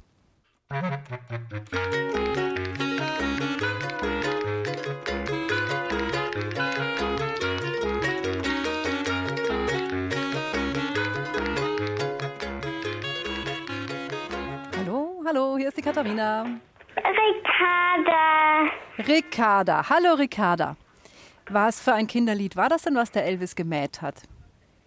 [15.32, 16.44] Hallo, hier ist die Katharina.
[16.96, 18.70] Ricarda.
[18.98, 20.76] Ricarda, hallo Ricarda.
[21.48, 24.16] Was für ein Kinderlied war das denn, was der Elvis gemäht hat?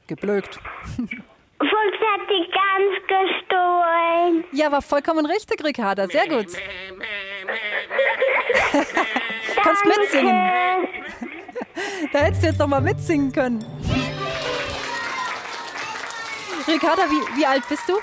[0.05, 0.55] Geblökt.
[0.97, 4.43] Fuchs hat die Gans gestohlen.
[4.51, 6.08] Ja, war vollkommen richtig, Ricarda.
[6.08, 6.47] Sehr gut.
[9.63, 10.36] Kannst mitsingen.
[12.13, 13.65] da hättest du jetzt noch mal mitsingen können.
[16.67, 17.95] Ricarda, wie, wie alt bist du?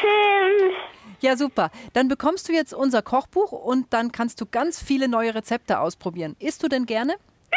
[0.00, 0.95] Fünf.
[1.20, 1.70] Ja, super.
[1.92, 6.36] Dann bekommst du jetzt unser Kochbuch und dann kannst du ganz viele neue Rezepte ausprobieren.
[6.38, 7.16] Isst du denn gerne?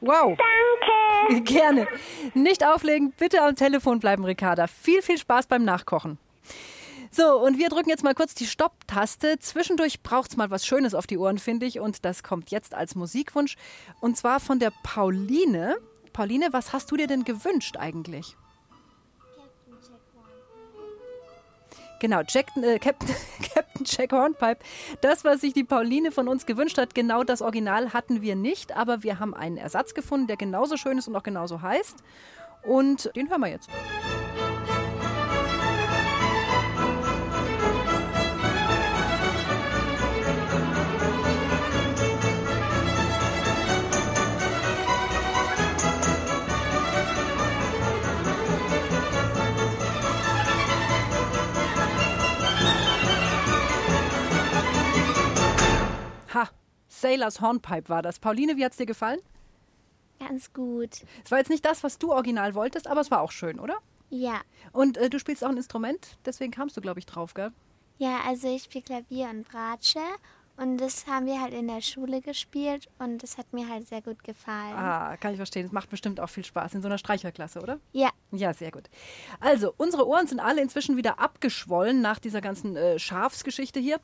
[0.00, 0.36] Wow.
[1.28, 1.42] Danke.
[1.44, 1.86] Gerne.
[2.34, 4.66] Nicht auflegen, bitte am Telefon bleiben, Ricarda.
[4.66, 6.18] Viel, viel Spaß beim Nachkochen.
[7.12, 9.38] So, und wir drücken jetzt mal kurz die Stopp-Taste.
[9.40, 11.80] Zwischendurch braucht es mal was Schönes auf die Ohren, finde ich.
[11.80, 13.56] Und das kommt jetzt als Musikwunsch.
[14.00, 15.76] Und zwar von der Pauline.
[16.12, 18.36] Pauline, was hast du dir denn gewünscht eigentlich?
[22.00, 23.14] Genau, Jack, äh, Captain,
[23.54, 24.58] Captain Jack Hornpipe.
[25.02, 28.74] Das, was sich die Pauline von uns gewünscht hat, genau das Original hatten wir nicht,
[28.76, 31.96] aber wir haben einen Ersatz gefunden, der genauso schön ist und auch genauso heißt.
[32.62, 33.68] Und den hören wir jetzt.
[57.10, 58.20] Sailor's Hornpipe war das.
[58.20, 59.18] Pauline, wie hat's dir gefallen?
[60.20, 61.02] Ganz gut.
[61.24, 63.78] Es war jetzt nicht das, was du original wolltest, aber es war auch schön, oder?
[64.10, 64.42] Ja.
[64.70, 67.50] Und äh, du spielst auch ein Instrument, deswegen kamst du, glaube ich, drauf, gell?
[67.98, 69.98] Ja, also ich spiele Klavier und Bratsche
[70.60, 74.02] und das haben wir halt in der Schule gespielt und das hat mir halt sehr
[74.02, 74.76] gut gefallen.
[74.76, 75.64] Ah, kann ich verstehen.
[75.64, 77.78] Es macht bestimmt auch viel Spaß in so einer Streicherklasse, oder?
[77.92, 78.10] Ja.
[78.30, 78.84] Ja, sehr gut.
[79.40, 83.98] Also, unsere Ohren sind alle inzwischen wieder abgeschwollen nach dieser ganzen äh, Schafsgeschichte hier.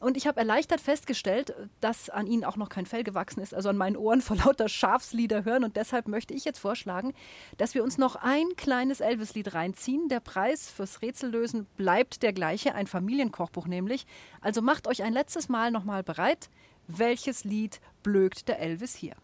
[0.00, 3.68] Und ich habe erleichtert festgestellt, dass an ihnen auch noch kein Fell gewachsen ist, also
[3.68, 5.62] an meinen Ohren vor lauter Schafslieder hören.
[5.62, 7.14] Und deshalb möchte ich jetzt vorschlagen,
[7.56, 10.08] dass wir uns noch ein kleines Elvis-Lied reinziehen.
[10.08, 14.06] Der Preis fürs Rätsellösen bleibt der gleiche, ein Familienkochbuch nämlich.
[14.40, 16.48] Also macht euch ein letztes Mal nochmal mal bereit.
[16.88, 19.14] Welches Lied blökt der Elvis hier?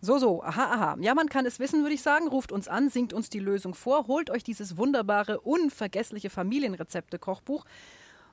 [0.00, 0.96] So, so, aha, aha.
[1.00, 2.28] Ja, man kann es wissen, würde ich sagen.
[2.28, 7.64] Ruft uns an, singt uns die Lösung vor, holt euch dieses wunderbare, unvergessliche Familienrezepte-Kochbuch.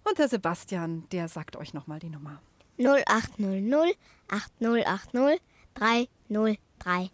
[0.03, 2.39] Und der Sebastian, der sagt euch nochmal die Nummer.
[2.77, 3.95] 0800
[4.29, 5.41] 8080
[5.73, 7.09] 303.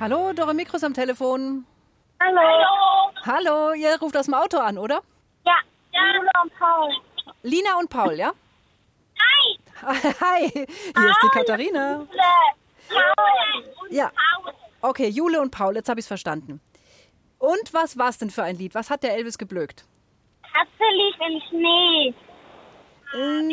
[0.00, 1.64] Hallo, Dore Mikros am Telefon.
[2.20, 3.12] Hallo.
[3.24, 5.02] Hallo, ihr ruft aus dem Auto an, oder?
[5.44, 5.56] Ja,
[5.92, 6.92] Lina und Paul.
[7.42, 8.32] Lina und Paul, ja?
[9.18, 9.58] Hi.
[10.20, 12.06] Hi, hier ist die Katharina.
[12.88, 13.88] Paul.
[13.90, 14.10] Ja.
[14.80, 16.60] Okay, Jule und Paul, jetzt habe ich es verstanden.
[17.38, 18.74] Und was war es denn für ein Lied?
[18.74, 19.84] Was hat der Elvis geblökt?
[20.42, 22.14] Katze liegt im Schnee.
[23.14, 23.48] Äh,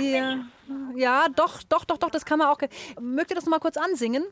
[0.00, 0.38] ja,
[0.94, 2.58] ja, doch, doch, doch, doch, das kann man auch.
[3.00, 4.24] Mögt ihr das noch mal kurz ansingen?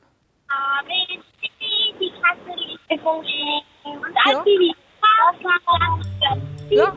[0.49, 1.49] A, B, C,
[2.01, 3.63] die Katze liegt im Schnee.
[3.85, 4.37] Und Ja.
[4.37, 4.75] als sie die
[6.71, 6.95] Ja.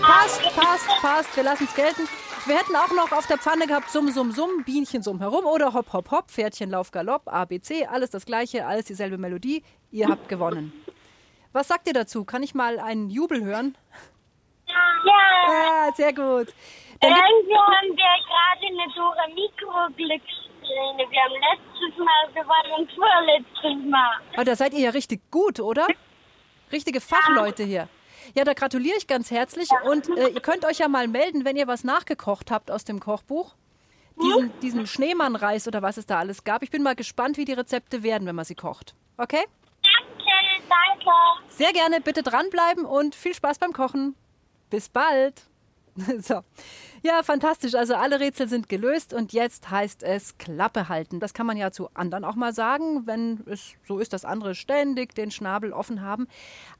[0.00, 1.36] Passt, passt, passt.
[1.36, 2.08] Wir lassen es gelten.
[2.46, 5.74] Wir hätten auch noch auf der Pfanne gehabt Summ, Summ, Summ, Bienchen summ herum oder
[5.74, 9.62] Hopp, Hopp, Hopp, Pferdchen, Lauf, Galopp, ABC, alles das gleiche, alles dieselbe Melodie.
[9.90, 10.72] Ihr habt gewonnen.
[11.52, 12.24] Was sagt ihr dazu?
[12.24, 13.76] Kann ich mal einen Jubel hören?
[14.66, 14.74] Ja.
[15.48, 16.54] Ja, sehr gut.
[17.00, 21.10] Dann Irgendwie haben wir gerade eine Dora Mikro Glückssträhne.
[21.10, 24.20] Wir haben letztes Mal gewonnen und vorletztes Mal.
[24.36, 25.86] Ah, da seid ihr ja richtig gut, oder?
[26.72, 27.88] Richtige Fachleute hier.
[28.34, 29.68] Ja, da gratuliere ich ganz herzlich.
[29.84, 33.00] Und äh, ihr könnt euch ja mal melden, wenn ihr was nachgekocht habt aus dem
[33.00, 33.54] Kochbuch.
[34.20, 36.64] Diesen, diesen Schneemannreis oder was es da alles gab.
[36.64, 38.96] Ich bin mal gespannt, wie die Rezepte werden, wenn man sie kocht.
[39.16, 39.44] Okay?
[39.82, 41.10] Danke, danke.
[41.48, 44.16] Sehr gerne, bitte dranbleiben und viel Spaß beim Kochen.
[44.70, 45.47] Bis bald.
[46.22, 46.42] So.
[47.02, 47.74] Ja, fantastisch.
[47.74, 51.20] Also alle Rätsel sind gelöst und jetzt heißt es Klappe halten.
[51.20, 54.54] Das kann man ja zu anderen auch mal sagen, wenn es so ist, dass andere
[54.54, 56.26] ständig den Schnabel offen haben.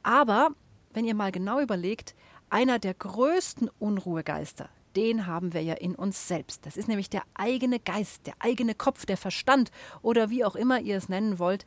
[0.03, 0.51] Aber
[0.93, 2.15] wenn ihr mal genau überlegt,
[2.51, 6.67] einer der größten Unruhegeister, den haben wir ja in uns selbst.
[6.67, 9.71] Das ist nämlich der eigene Geist, der eigene Kopf, der Verstand
[10.03, 11.67] oder wie auch immer ihr es nennen wollt.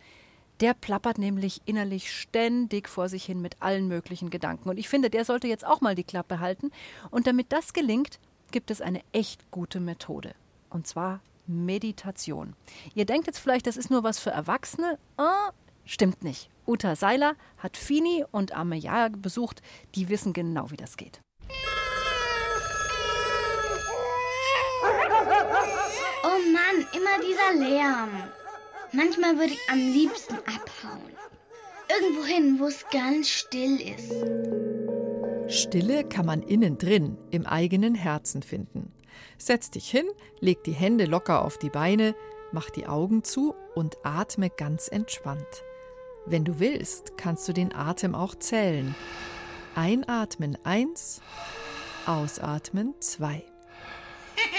[0.61, 4.69] Der plappert nämlich innerlich ständig vor sich hin mit allen möglichen Gedanken.
[4.69, 6.71] Und ich finde, der sollte jetzt auch mal die Klappe halten.
[7.09, 8.19] Und damit das gelingt,
[8.51, 10.35] gibt es eine echt gute Methode.
[10.69, 12.55] Und zwar Meditation.
[12.93, 14.99] Ihr denkt jetzt vielleicht, das ist nur was für Erwachsene.
[15.17, 15.49] Ah,
[15.83, 16.51] stimmt nicht.
[16.67, 19.63] Uta Seiler hat Fini und Ameya besucht.
[19.95, 21.21] Die wissen genau, wie das geht.
[26.23, 28.09] Oh Mann, immer dieser Lärm.
[28.93, 31.11] Manchmal würde ich am liebsten abhauen.
[31.89, 34.13] Irgendwo hin, wo es ganz still ist.
[35.53, 38.93] Stille kann man innen drin, im eigenen Herzen finden.
[39.37, 40.05] Setz dich hin,
[40.39, 42.15] leg die Hände locker auf die Beine,
[42.51, 45.63] Mach die Augen zu und atme ganz entspannt.
[46.25, 48.93] Wenn du willst, kannst du den Atem auch zählen.
[49.75, 51.21] Einatmen eins,
[52.05, 53.43] ausatmen zwei.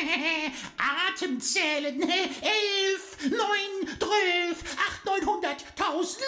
[1.12, 2.00] Atemzählen.
[2.00, 6.22] Elf, neun, zwölf, acht, neunhundert, tausend.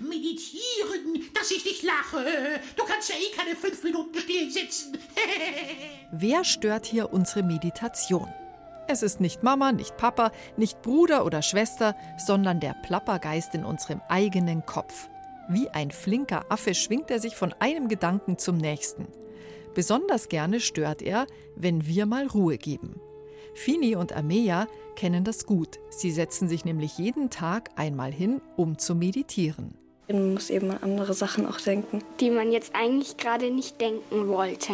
[0.00, 2.60] Meditieren, dass ich nicht lache.
[2.76, 4.98] Du kannst ja eh keine fünf Minuten still sitzen.
[6.12, 8.28] Wer stört hier unsere Meditation?
[8.88, 14.00] Es ist nicht Mama, nicht Papa, nicht Bruder oder Schwester, sondern der Plappergeist in unserem
[14.08, 15.08] eigenen Kopf.
[15.48, 19.08] Wie ein flinker Affe schwingt er sich von einem Gedanken zum nächsten.
[19.76, 22.98] Besonders gerne stört er, wenn wir mal Ruhe geben.
[23.52, 25.78] Fini und Ameya kennen das gut.
[25.90, 29.74] Sie setzen sich nämlich jeden Tag einmal hin, um zu meditieren.
[30.08, 32.02] Man muss eben an andere Sachen auch denken.
[32.20, 34.72] Die man jetzt eigentlich gerade nicht denken wollte.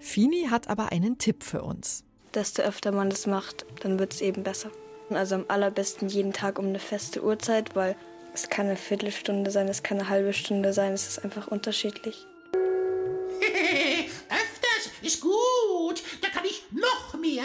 [0.00, 2.02] Fini hat aber einen Tipp für uns.
[2.34, 4.72] Desto öfter man das macht, dann wird es eben besser.
[5.10, 7.94] Also am allerbesten jeden Tag um eine feste Uhrzeit, weil
[8.34, 12.26] es kann eine Viertelstunde sein, es kann eine halbe Stunde sein, es ist einfach unterschiedlich.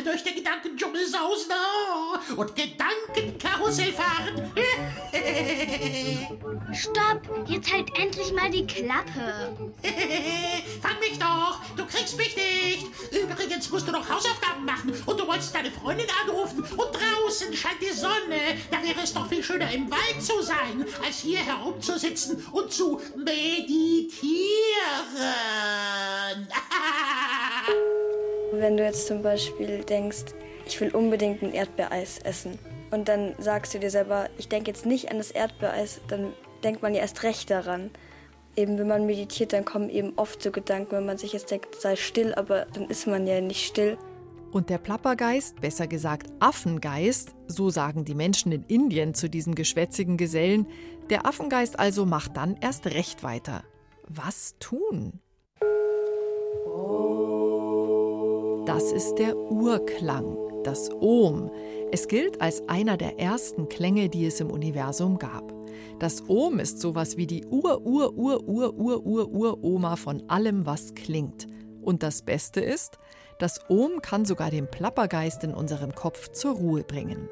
[0.08, 4.50] Durch den Gedankendschungel sausen oh, und Gedankenkarussell fahren.
[6.74, 7.22] Stopp!
[7.48, 9.52] Jetzt halt endlich mal die Klappe.
[10.82, 11.60] Fang mich doch!
[11.76, 12.88] Du kriegst mich nicht!
[13.12, 17.82] Übrigens musst du noch Hausaufgaben machen und du wolltest deine Freundin anrufen und draußen scheint
[17.82, 18.56] die Sonne.
[18.72, 23.02] Da wäre es doch viel schöner im Wald zu sein, als hier herumzusitzen und zu
[23.18, 24.08] meditieren.
[28.52, 30.26] Wenn du jetzt zum Beispiel denkst,
[30.66, 32.58] ich will unbedingt ein Erdbeereis essen
[32.92, 36.34] und dann sagst du dir selber, ich denke jetzt nicht an das Erdbeereis, dann
[36.64, 37.92] denkt man ja erst recht daran.
[38.56, 41.76] Eben wenn man meditiert, dann kommen eben oft so Gedanken, wenn man sich jetzt denkt,
[41.80, 43.98] sei still, aber dann ist man ja nicht still.
[44.52, 50.18] Und der Plappergeist, besser gesagt Affengeist, so sagen die Menschen in Indien zu diesem geschwätzigen
[50.18, 50.68] Gesellen,
[51.10, 53.64] der Affengeist also macht dann erst recht weiter.
[54.08, 55.20] Was tun?
[58.68, 61.50] Das ist der Urklang, das Om.
[61.94, 65.54] Es gilt als einer der ersten Klänge, die es im Universum gab.
[66.00, 71.48] Das Om ist sowas wie die Ur-Ur-Ur-Ur-Ur-Ur-Ur-Oma von allem, was klingt.
[71.82, 73.00] Und das Beste ist,
[73.40, 77.30] das Om kann sogar den Plappergeist in unserem Kopf zur Ruhe bringen.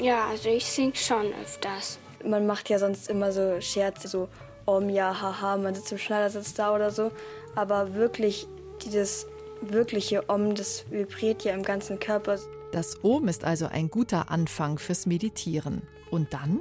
[0.00, 1.98] Ja, also ich sing schon öfters.
[2.24, 4.30] Man macht ja sonst immer so Scherze, so
[4.64, 7.10] Om, ja, haha, man sitzt im Schneidersitz da oder so.
[7.54, 8.46] Aber wirklich,
[8.86, 9.26] dieses
[9.60, 12.38] wirkliche Om, das vibriert ja im ganzen Körper.
[12.72, 15.82] Das Om ist also ein guter Anfang fürs Meditieren.
[16.10, 16.60] Und dann?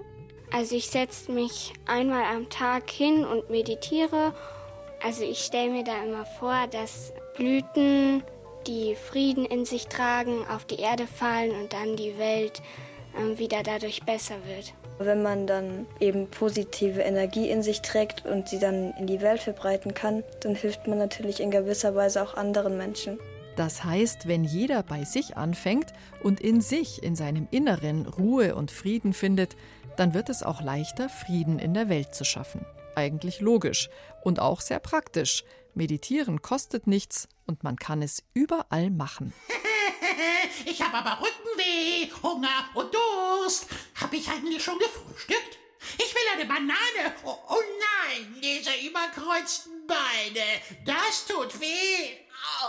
[0.51, 4.33] Also ich setze mich einmal am Tag hin und meditiere.
[5.03, 8.23] Also ich stelle mir da immer vor, dass Blüten,
[8.65, 12.61] die Frieden in sich tragen, auf die Erde fallen und dann die Welt
[13.15, 14.73] äh, wieder dadurch besser wird.
[14.99, 19.41] Wenn man dann eben positive Energie in sich trägt und sie dann in die Welt
[19.41, 23.19] verbreiten kann, dann hilft man natürlich in gewisser Weise auch anderen Menschen.
[23.55, 28.71] Das heißt, wenn jeder bei sich anfängt und in sich, in seinem Inneren Ruhe und
[28.71, 29.55] Frieden findet,
[29.97, 32.65] dann wird es auch leichter, Frieden in der Welt zu schaffen.
[32.95, 33.89] Eigentlich logisch
[34.23, 35.43] und auch sehr praktisch.
[35.73, 39.33] Meditieren kostet nichts und man kann es überall machen.
[40.65, 43.67] Ich habe aber Rückenweh, Hunger und Durst.
[43.99, 45.57] Hab ich eigentlich schon gefrühstückt?
[45.97, 47.15] Ich will eine Banane.
[47.23, 50.45] Oh, oh nein, diese überkreuzten Beine.
[50.85, 52.17] Das tut weh.
[52.61, 52.67] Au,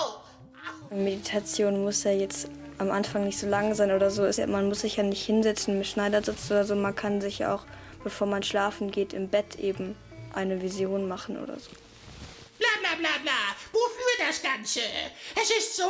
[0.00, 0.94] au.
[0.94, 4.22] Meditation muss ja jetzt am Anfang nicht so lang sein oder so.
[4.46, 6.74] Man muss sich ja nicht hinsetzen mit Schneidersitz oder so.
[6.74, 7.64] Man kann sich ja auch,
[8.02, 9.96] bevor man schlafen geht, im Bett eben
[10.32, 11.70] eine Vision machen oder so.
[12.98, 13.32] Bla bla.
[13.72, 14.80] Wofür das Ganze?
[15.34, 15.84] Es ist so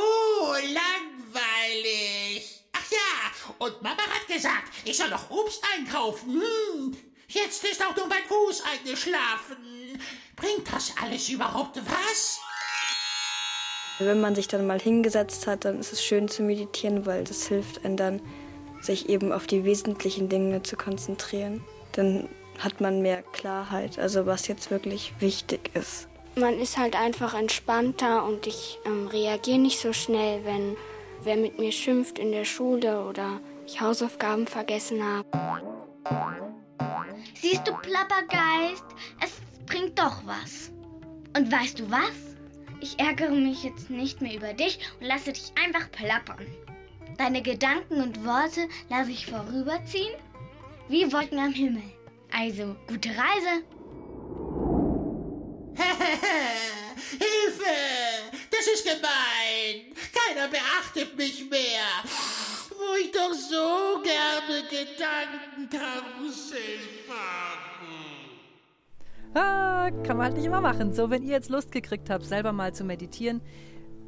[0.53, 2.33] langweilig.
[2.73, 6.41] Ach ja, und Mama hat gesagt, ich soll noch Obst einkaufen.
[6.41, 6.97] Hm.
[7.29, 10.01] Jetzt ist auch nur mein Fuß eingeschlafen.
[10.37, 12.41] Bringt das alles überhaupt was?
[13.99, 17.47] Wenn man sich dann mal hingesetzt hat, dann ist es schön zu meditieren, weil das
[17.47, 18.23] hilft einem dann,
[18.81, 21.65] sich eben auf die wesentlichen Dinge zu konzentrieren.
[21.93, 22.29] Dann
[22.59, 26.09] hat man mehr Klarheit, also was jetzt wirklich wichtig ist.
[26.35, 30.77] Man ist halt einfach entspannter und ich ähm, reagiere nicht so schnell, wenn
[31.23, 35.29] wer mit mir schimpft in der Schule oder ich Hausaufgaben vergessen habe.
[37.35, 38.85] Siehst du, Plappergeist,
[39.23, 39.33] es
[39.67, 40.73] bringt doch was.
[41.37, 42.37] Und weißt du was?
[42.81, 46.47] Ich ärgere mich jetzt nicht mehr über dich und lasse dich einfach plappern.
[47.19, 50.15] Deine Gedanken und Worte lasse ich vorüberziehen,
[50.89, 51.83] wie Wolken am Himmel.
[52.33, 53.65] Also, gute Reise.
[57.11, 57.77] Hilfe!
[58.51, 59.95] Das ist gemein!
[60.13, 62.03] Keiner beachtet mich mehr!
[62.71, 67.63] Wo ich doch so gern Gedankenkarussell fahren.
[69.35, 70.93] Ah, kann man halt nicht immer machen.
[70.93, 73.41] So, wenn ihr jetzt Lust gekriegt habt, selber mal zu meditieren,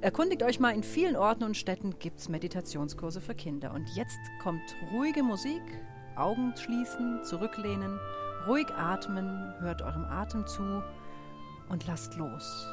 [0.00, 3.72] erkundigt euch mal, in vielen Orten und Städten gibt es Meditationskurse für Kinder.
[3.72, 5.62] Und jetzt kommt ruhige Musik,
[6.16, 7.98] Augen schließen, zurücklehnen,
[8.46, 10.82] ruhig atmen, hört eurem Atem zu
[11.68, 12.68] und lasst los.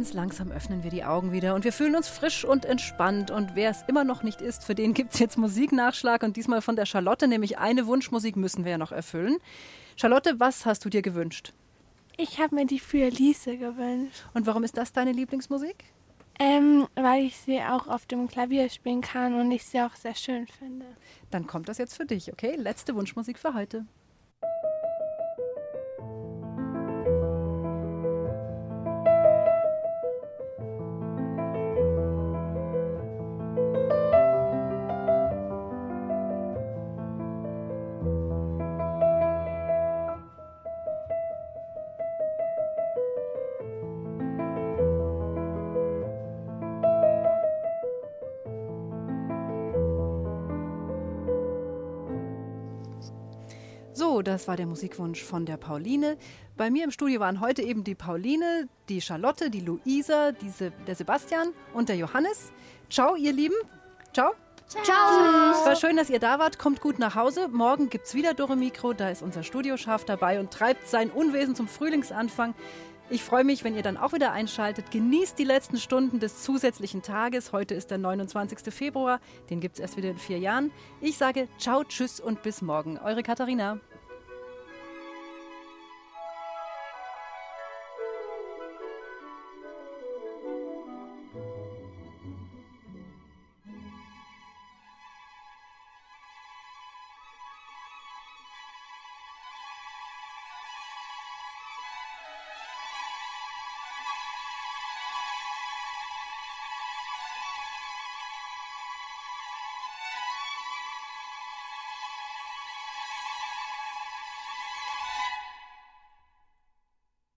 [0.00, 3.30] Ganz langsam öffnen wir die Augen wieder und wir fühlen uns frisch und entspannt.
[3.30, 6.62] Und wer es immer noch nicht ist, für den gibt es jetzt Musiknachschlag und diesmal
[6.62, 9.36] von der Charlotte, nämlich eine Wunschmusik müssen wir ja noch erfüllen.
[9.96, 11.52] Charlotte, was hast du dir gewünscht?
[12.16, 14.24] Ich habe mir die für Lise gewünscht.
[14.32, 15.84] Und warum ist das deine Lieblingsmusik?
[16.38, 20.14] Ähm, weil ich sie auch auf dem Klavier spielen kann und ich sie auch sehr
[20.14, 20.86] schön finde.
[21.30, 22.56] Dann kommt das jetzt für dich, okay?
[22.56, 23.84] Letzte Wunschmusik für heute.
[54.30, 56.16] Das war der Musikwunsch von der Pauline.
[56.56, 60.94] Bei mir im Studio waren heute eben die Pauline, die Charlotte, die Luisa, diese, der
[60.94, 62.52] Sebastian und der Johannes.
[62.88, 63.56] Ciao, ihr Lieben.
[64.12, 64.32] Ciao.
[64.68, 64.84] Ciao.
[64.84, 66.60] Es war schön, dass ihr da wart.
[66.60, 67.48] Kommt gut nach Hause.
[67.48, 68.92] Morgen gibt es wieder Dore Mikro.
[68.92, 72.54] Da ist unser Studioschaf dabei und treibt sein Unwesen zum Frühlingsanfang.
[73.08, 74.92] Ich freue mich, wenn ihr dann auch wieder einschaltet.
[74.92, 77.50] Genießt die letzten Stunden des zusätzlichen Tages.
[77.50, 78.72] Heute ist der 29.
[78.72, 79.18] Februar.
[79.50, 80.70] Den gibt es erst wieder in vier Jahren.
[81.00, 82.96] Ich sage ciao, tschüss und bis morgen.
[82.98, 83.80] Eure Katharina.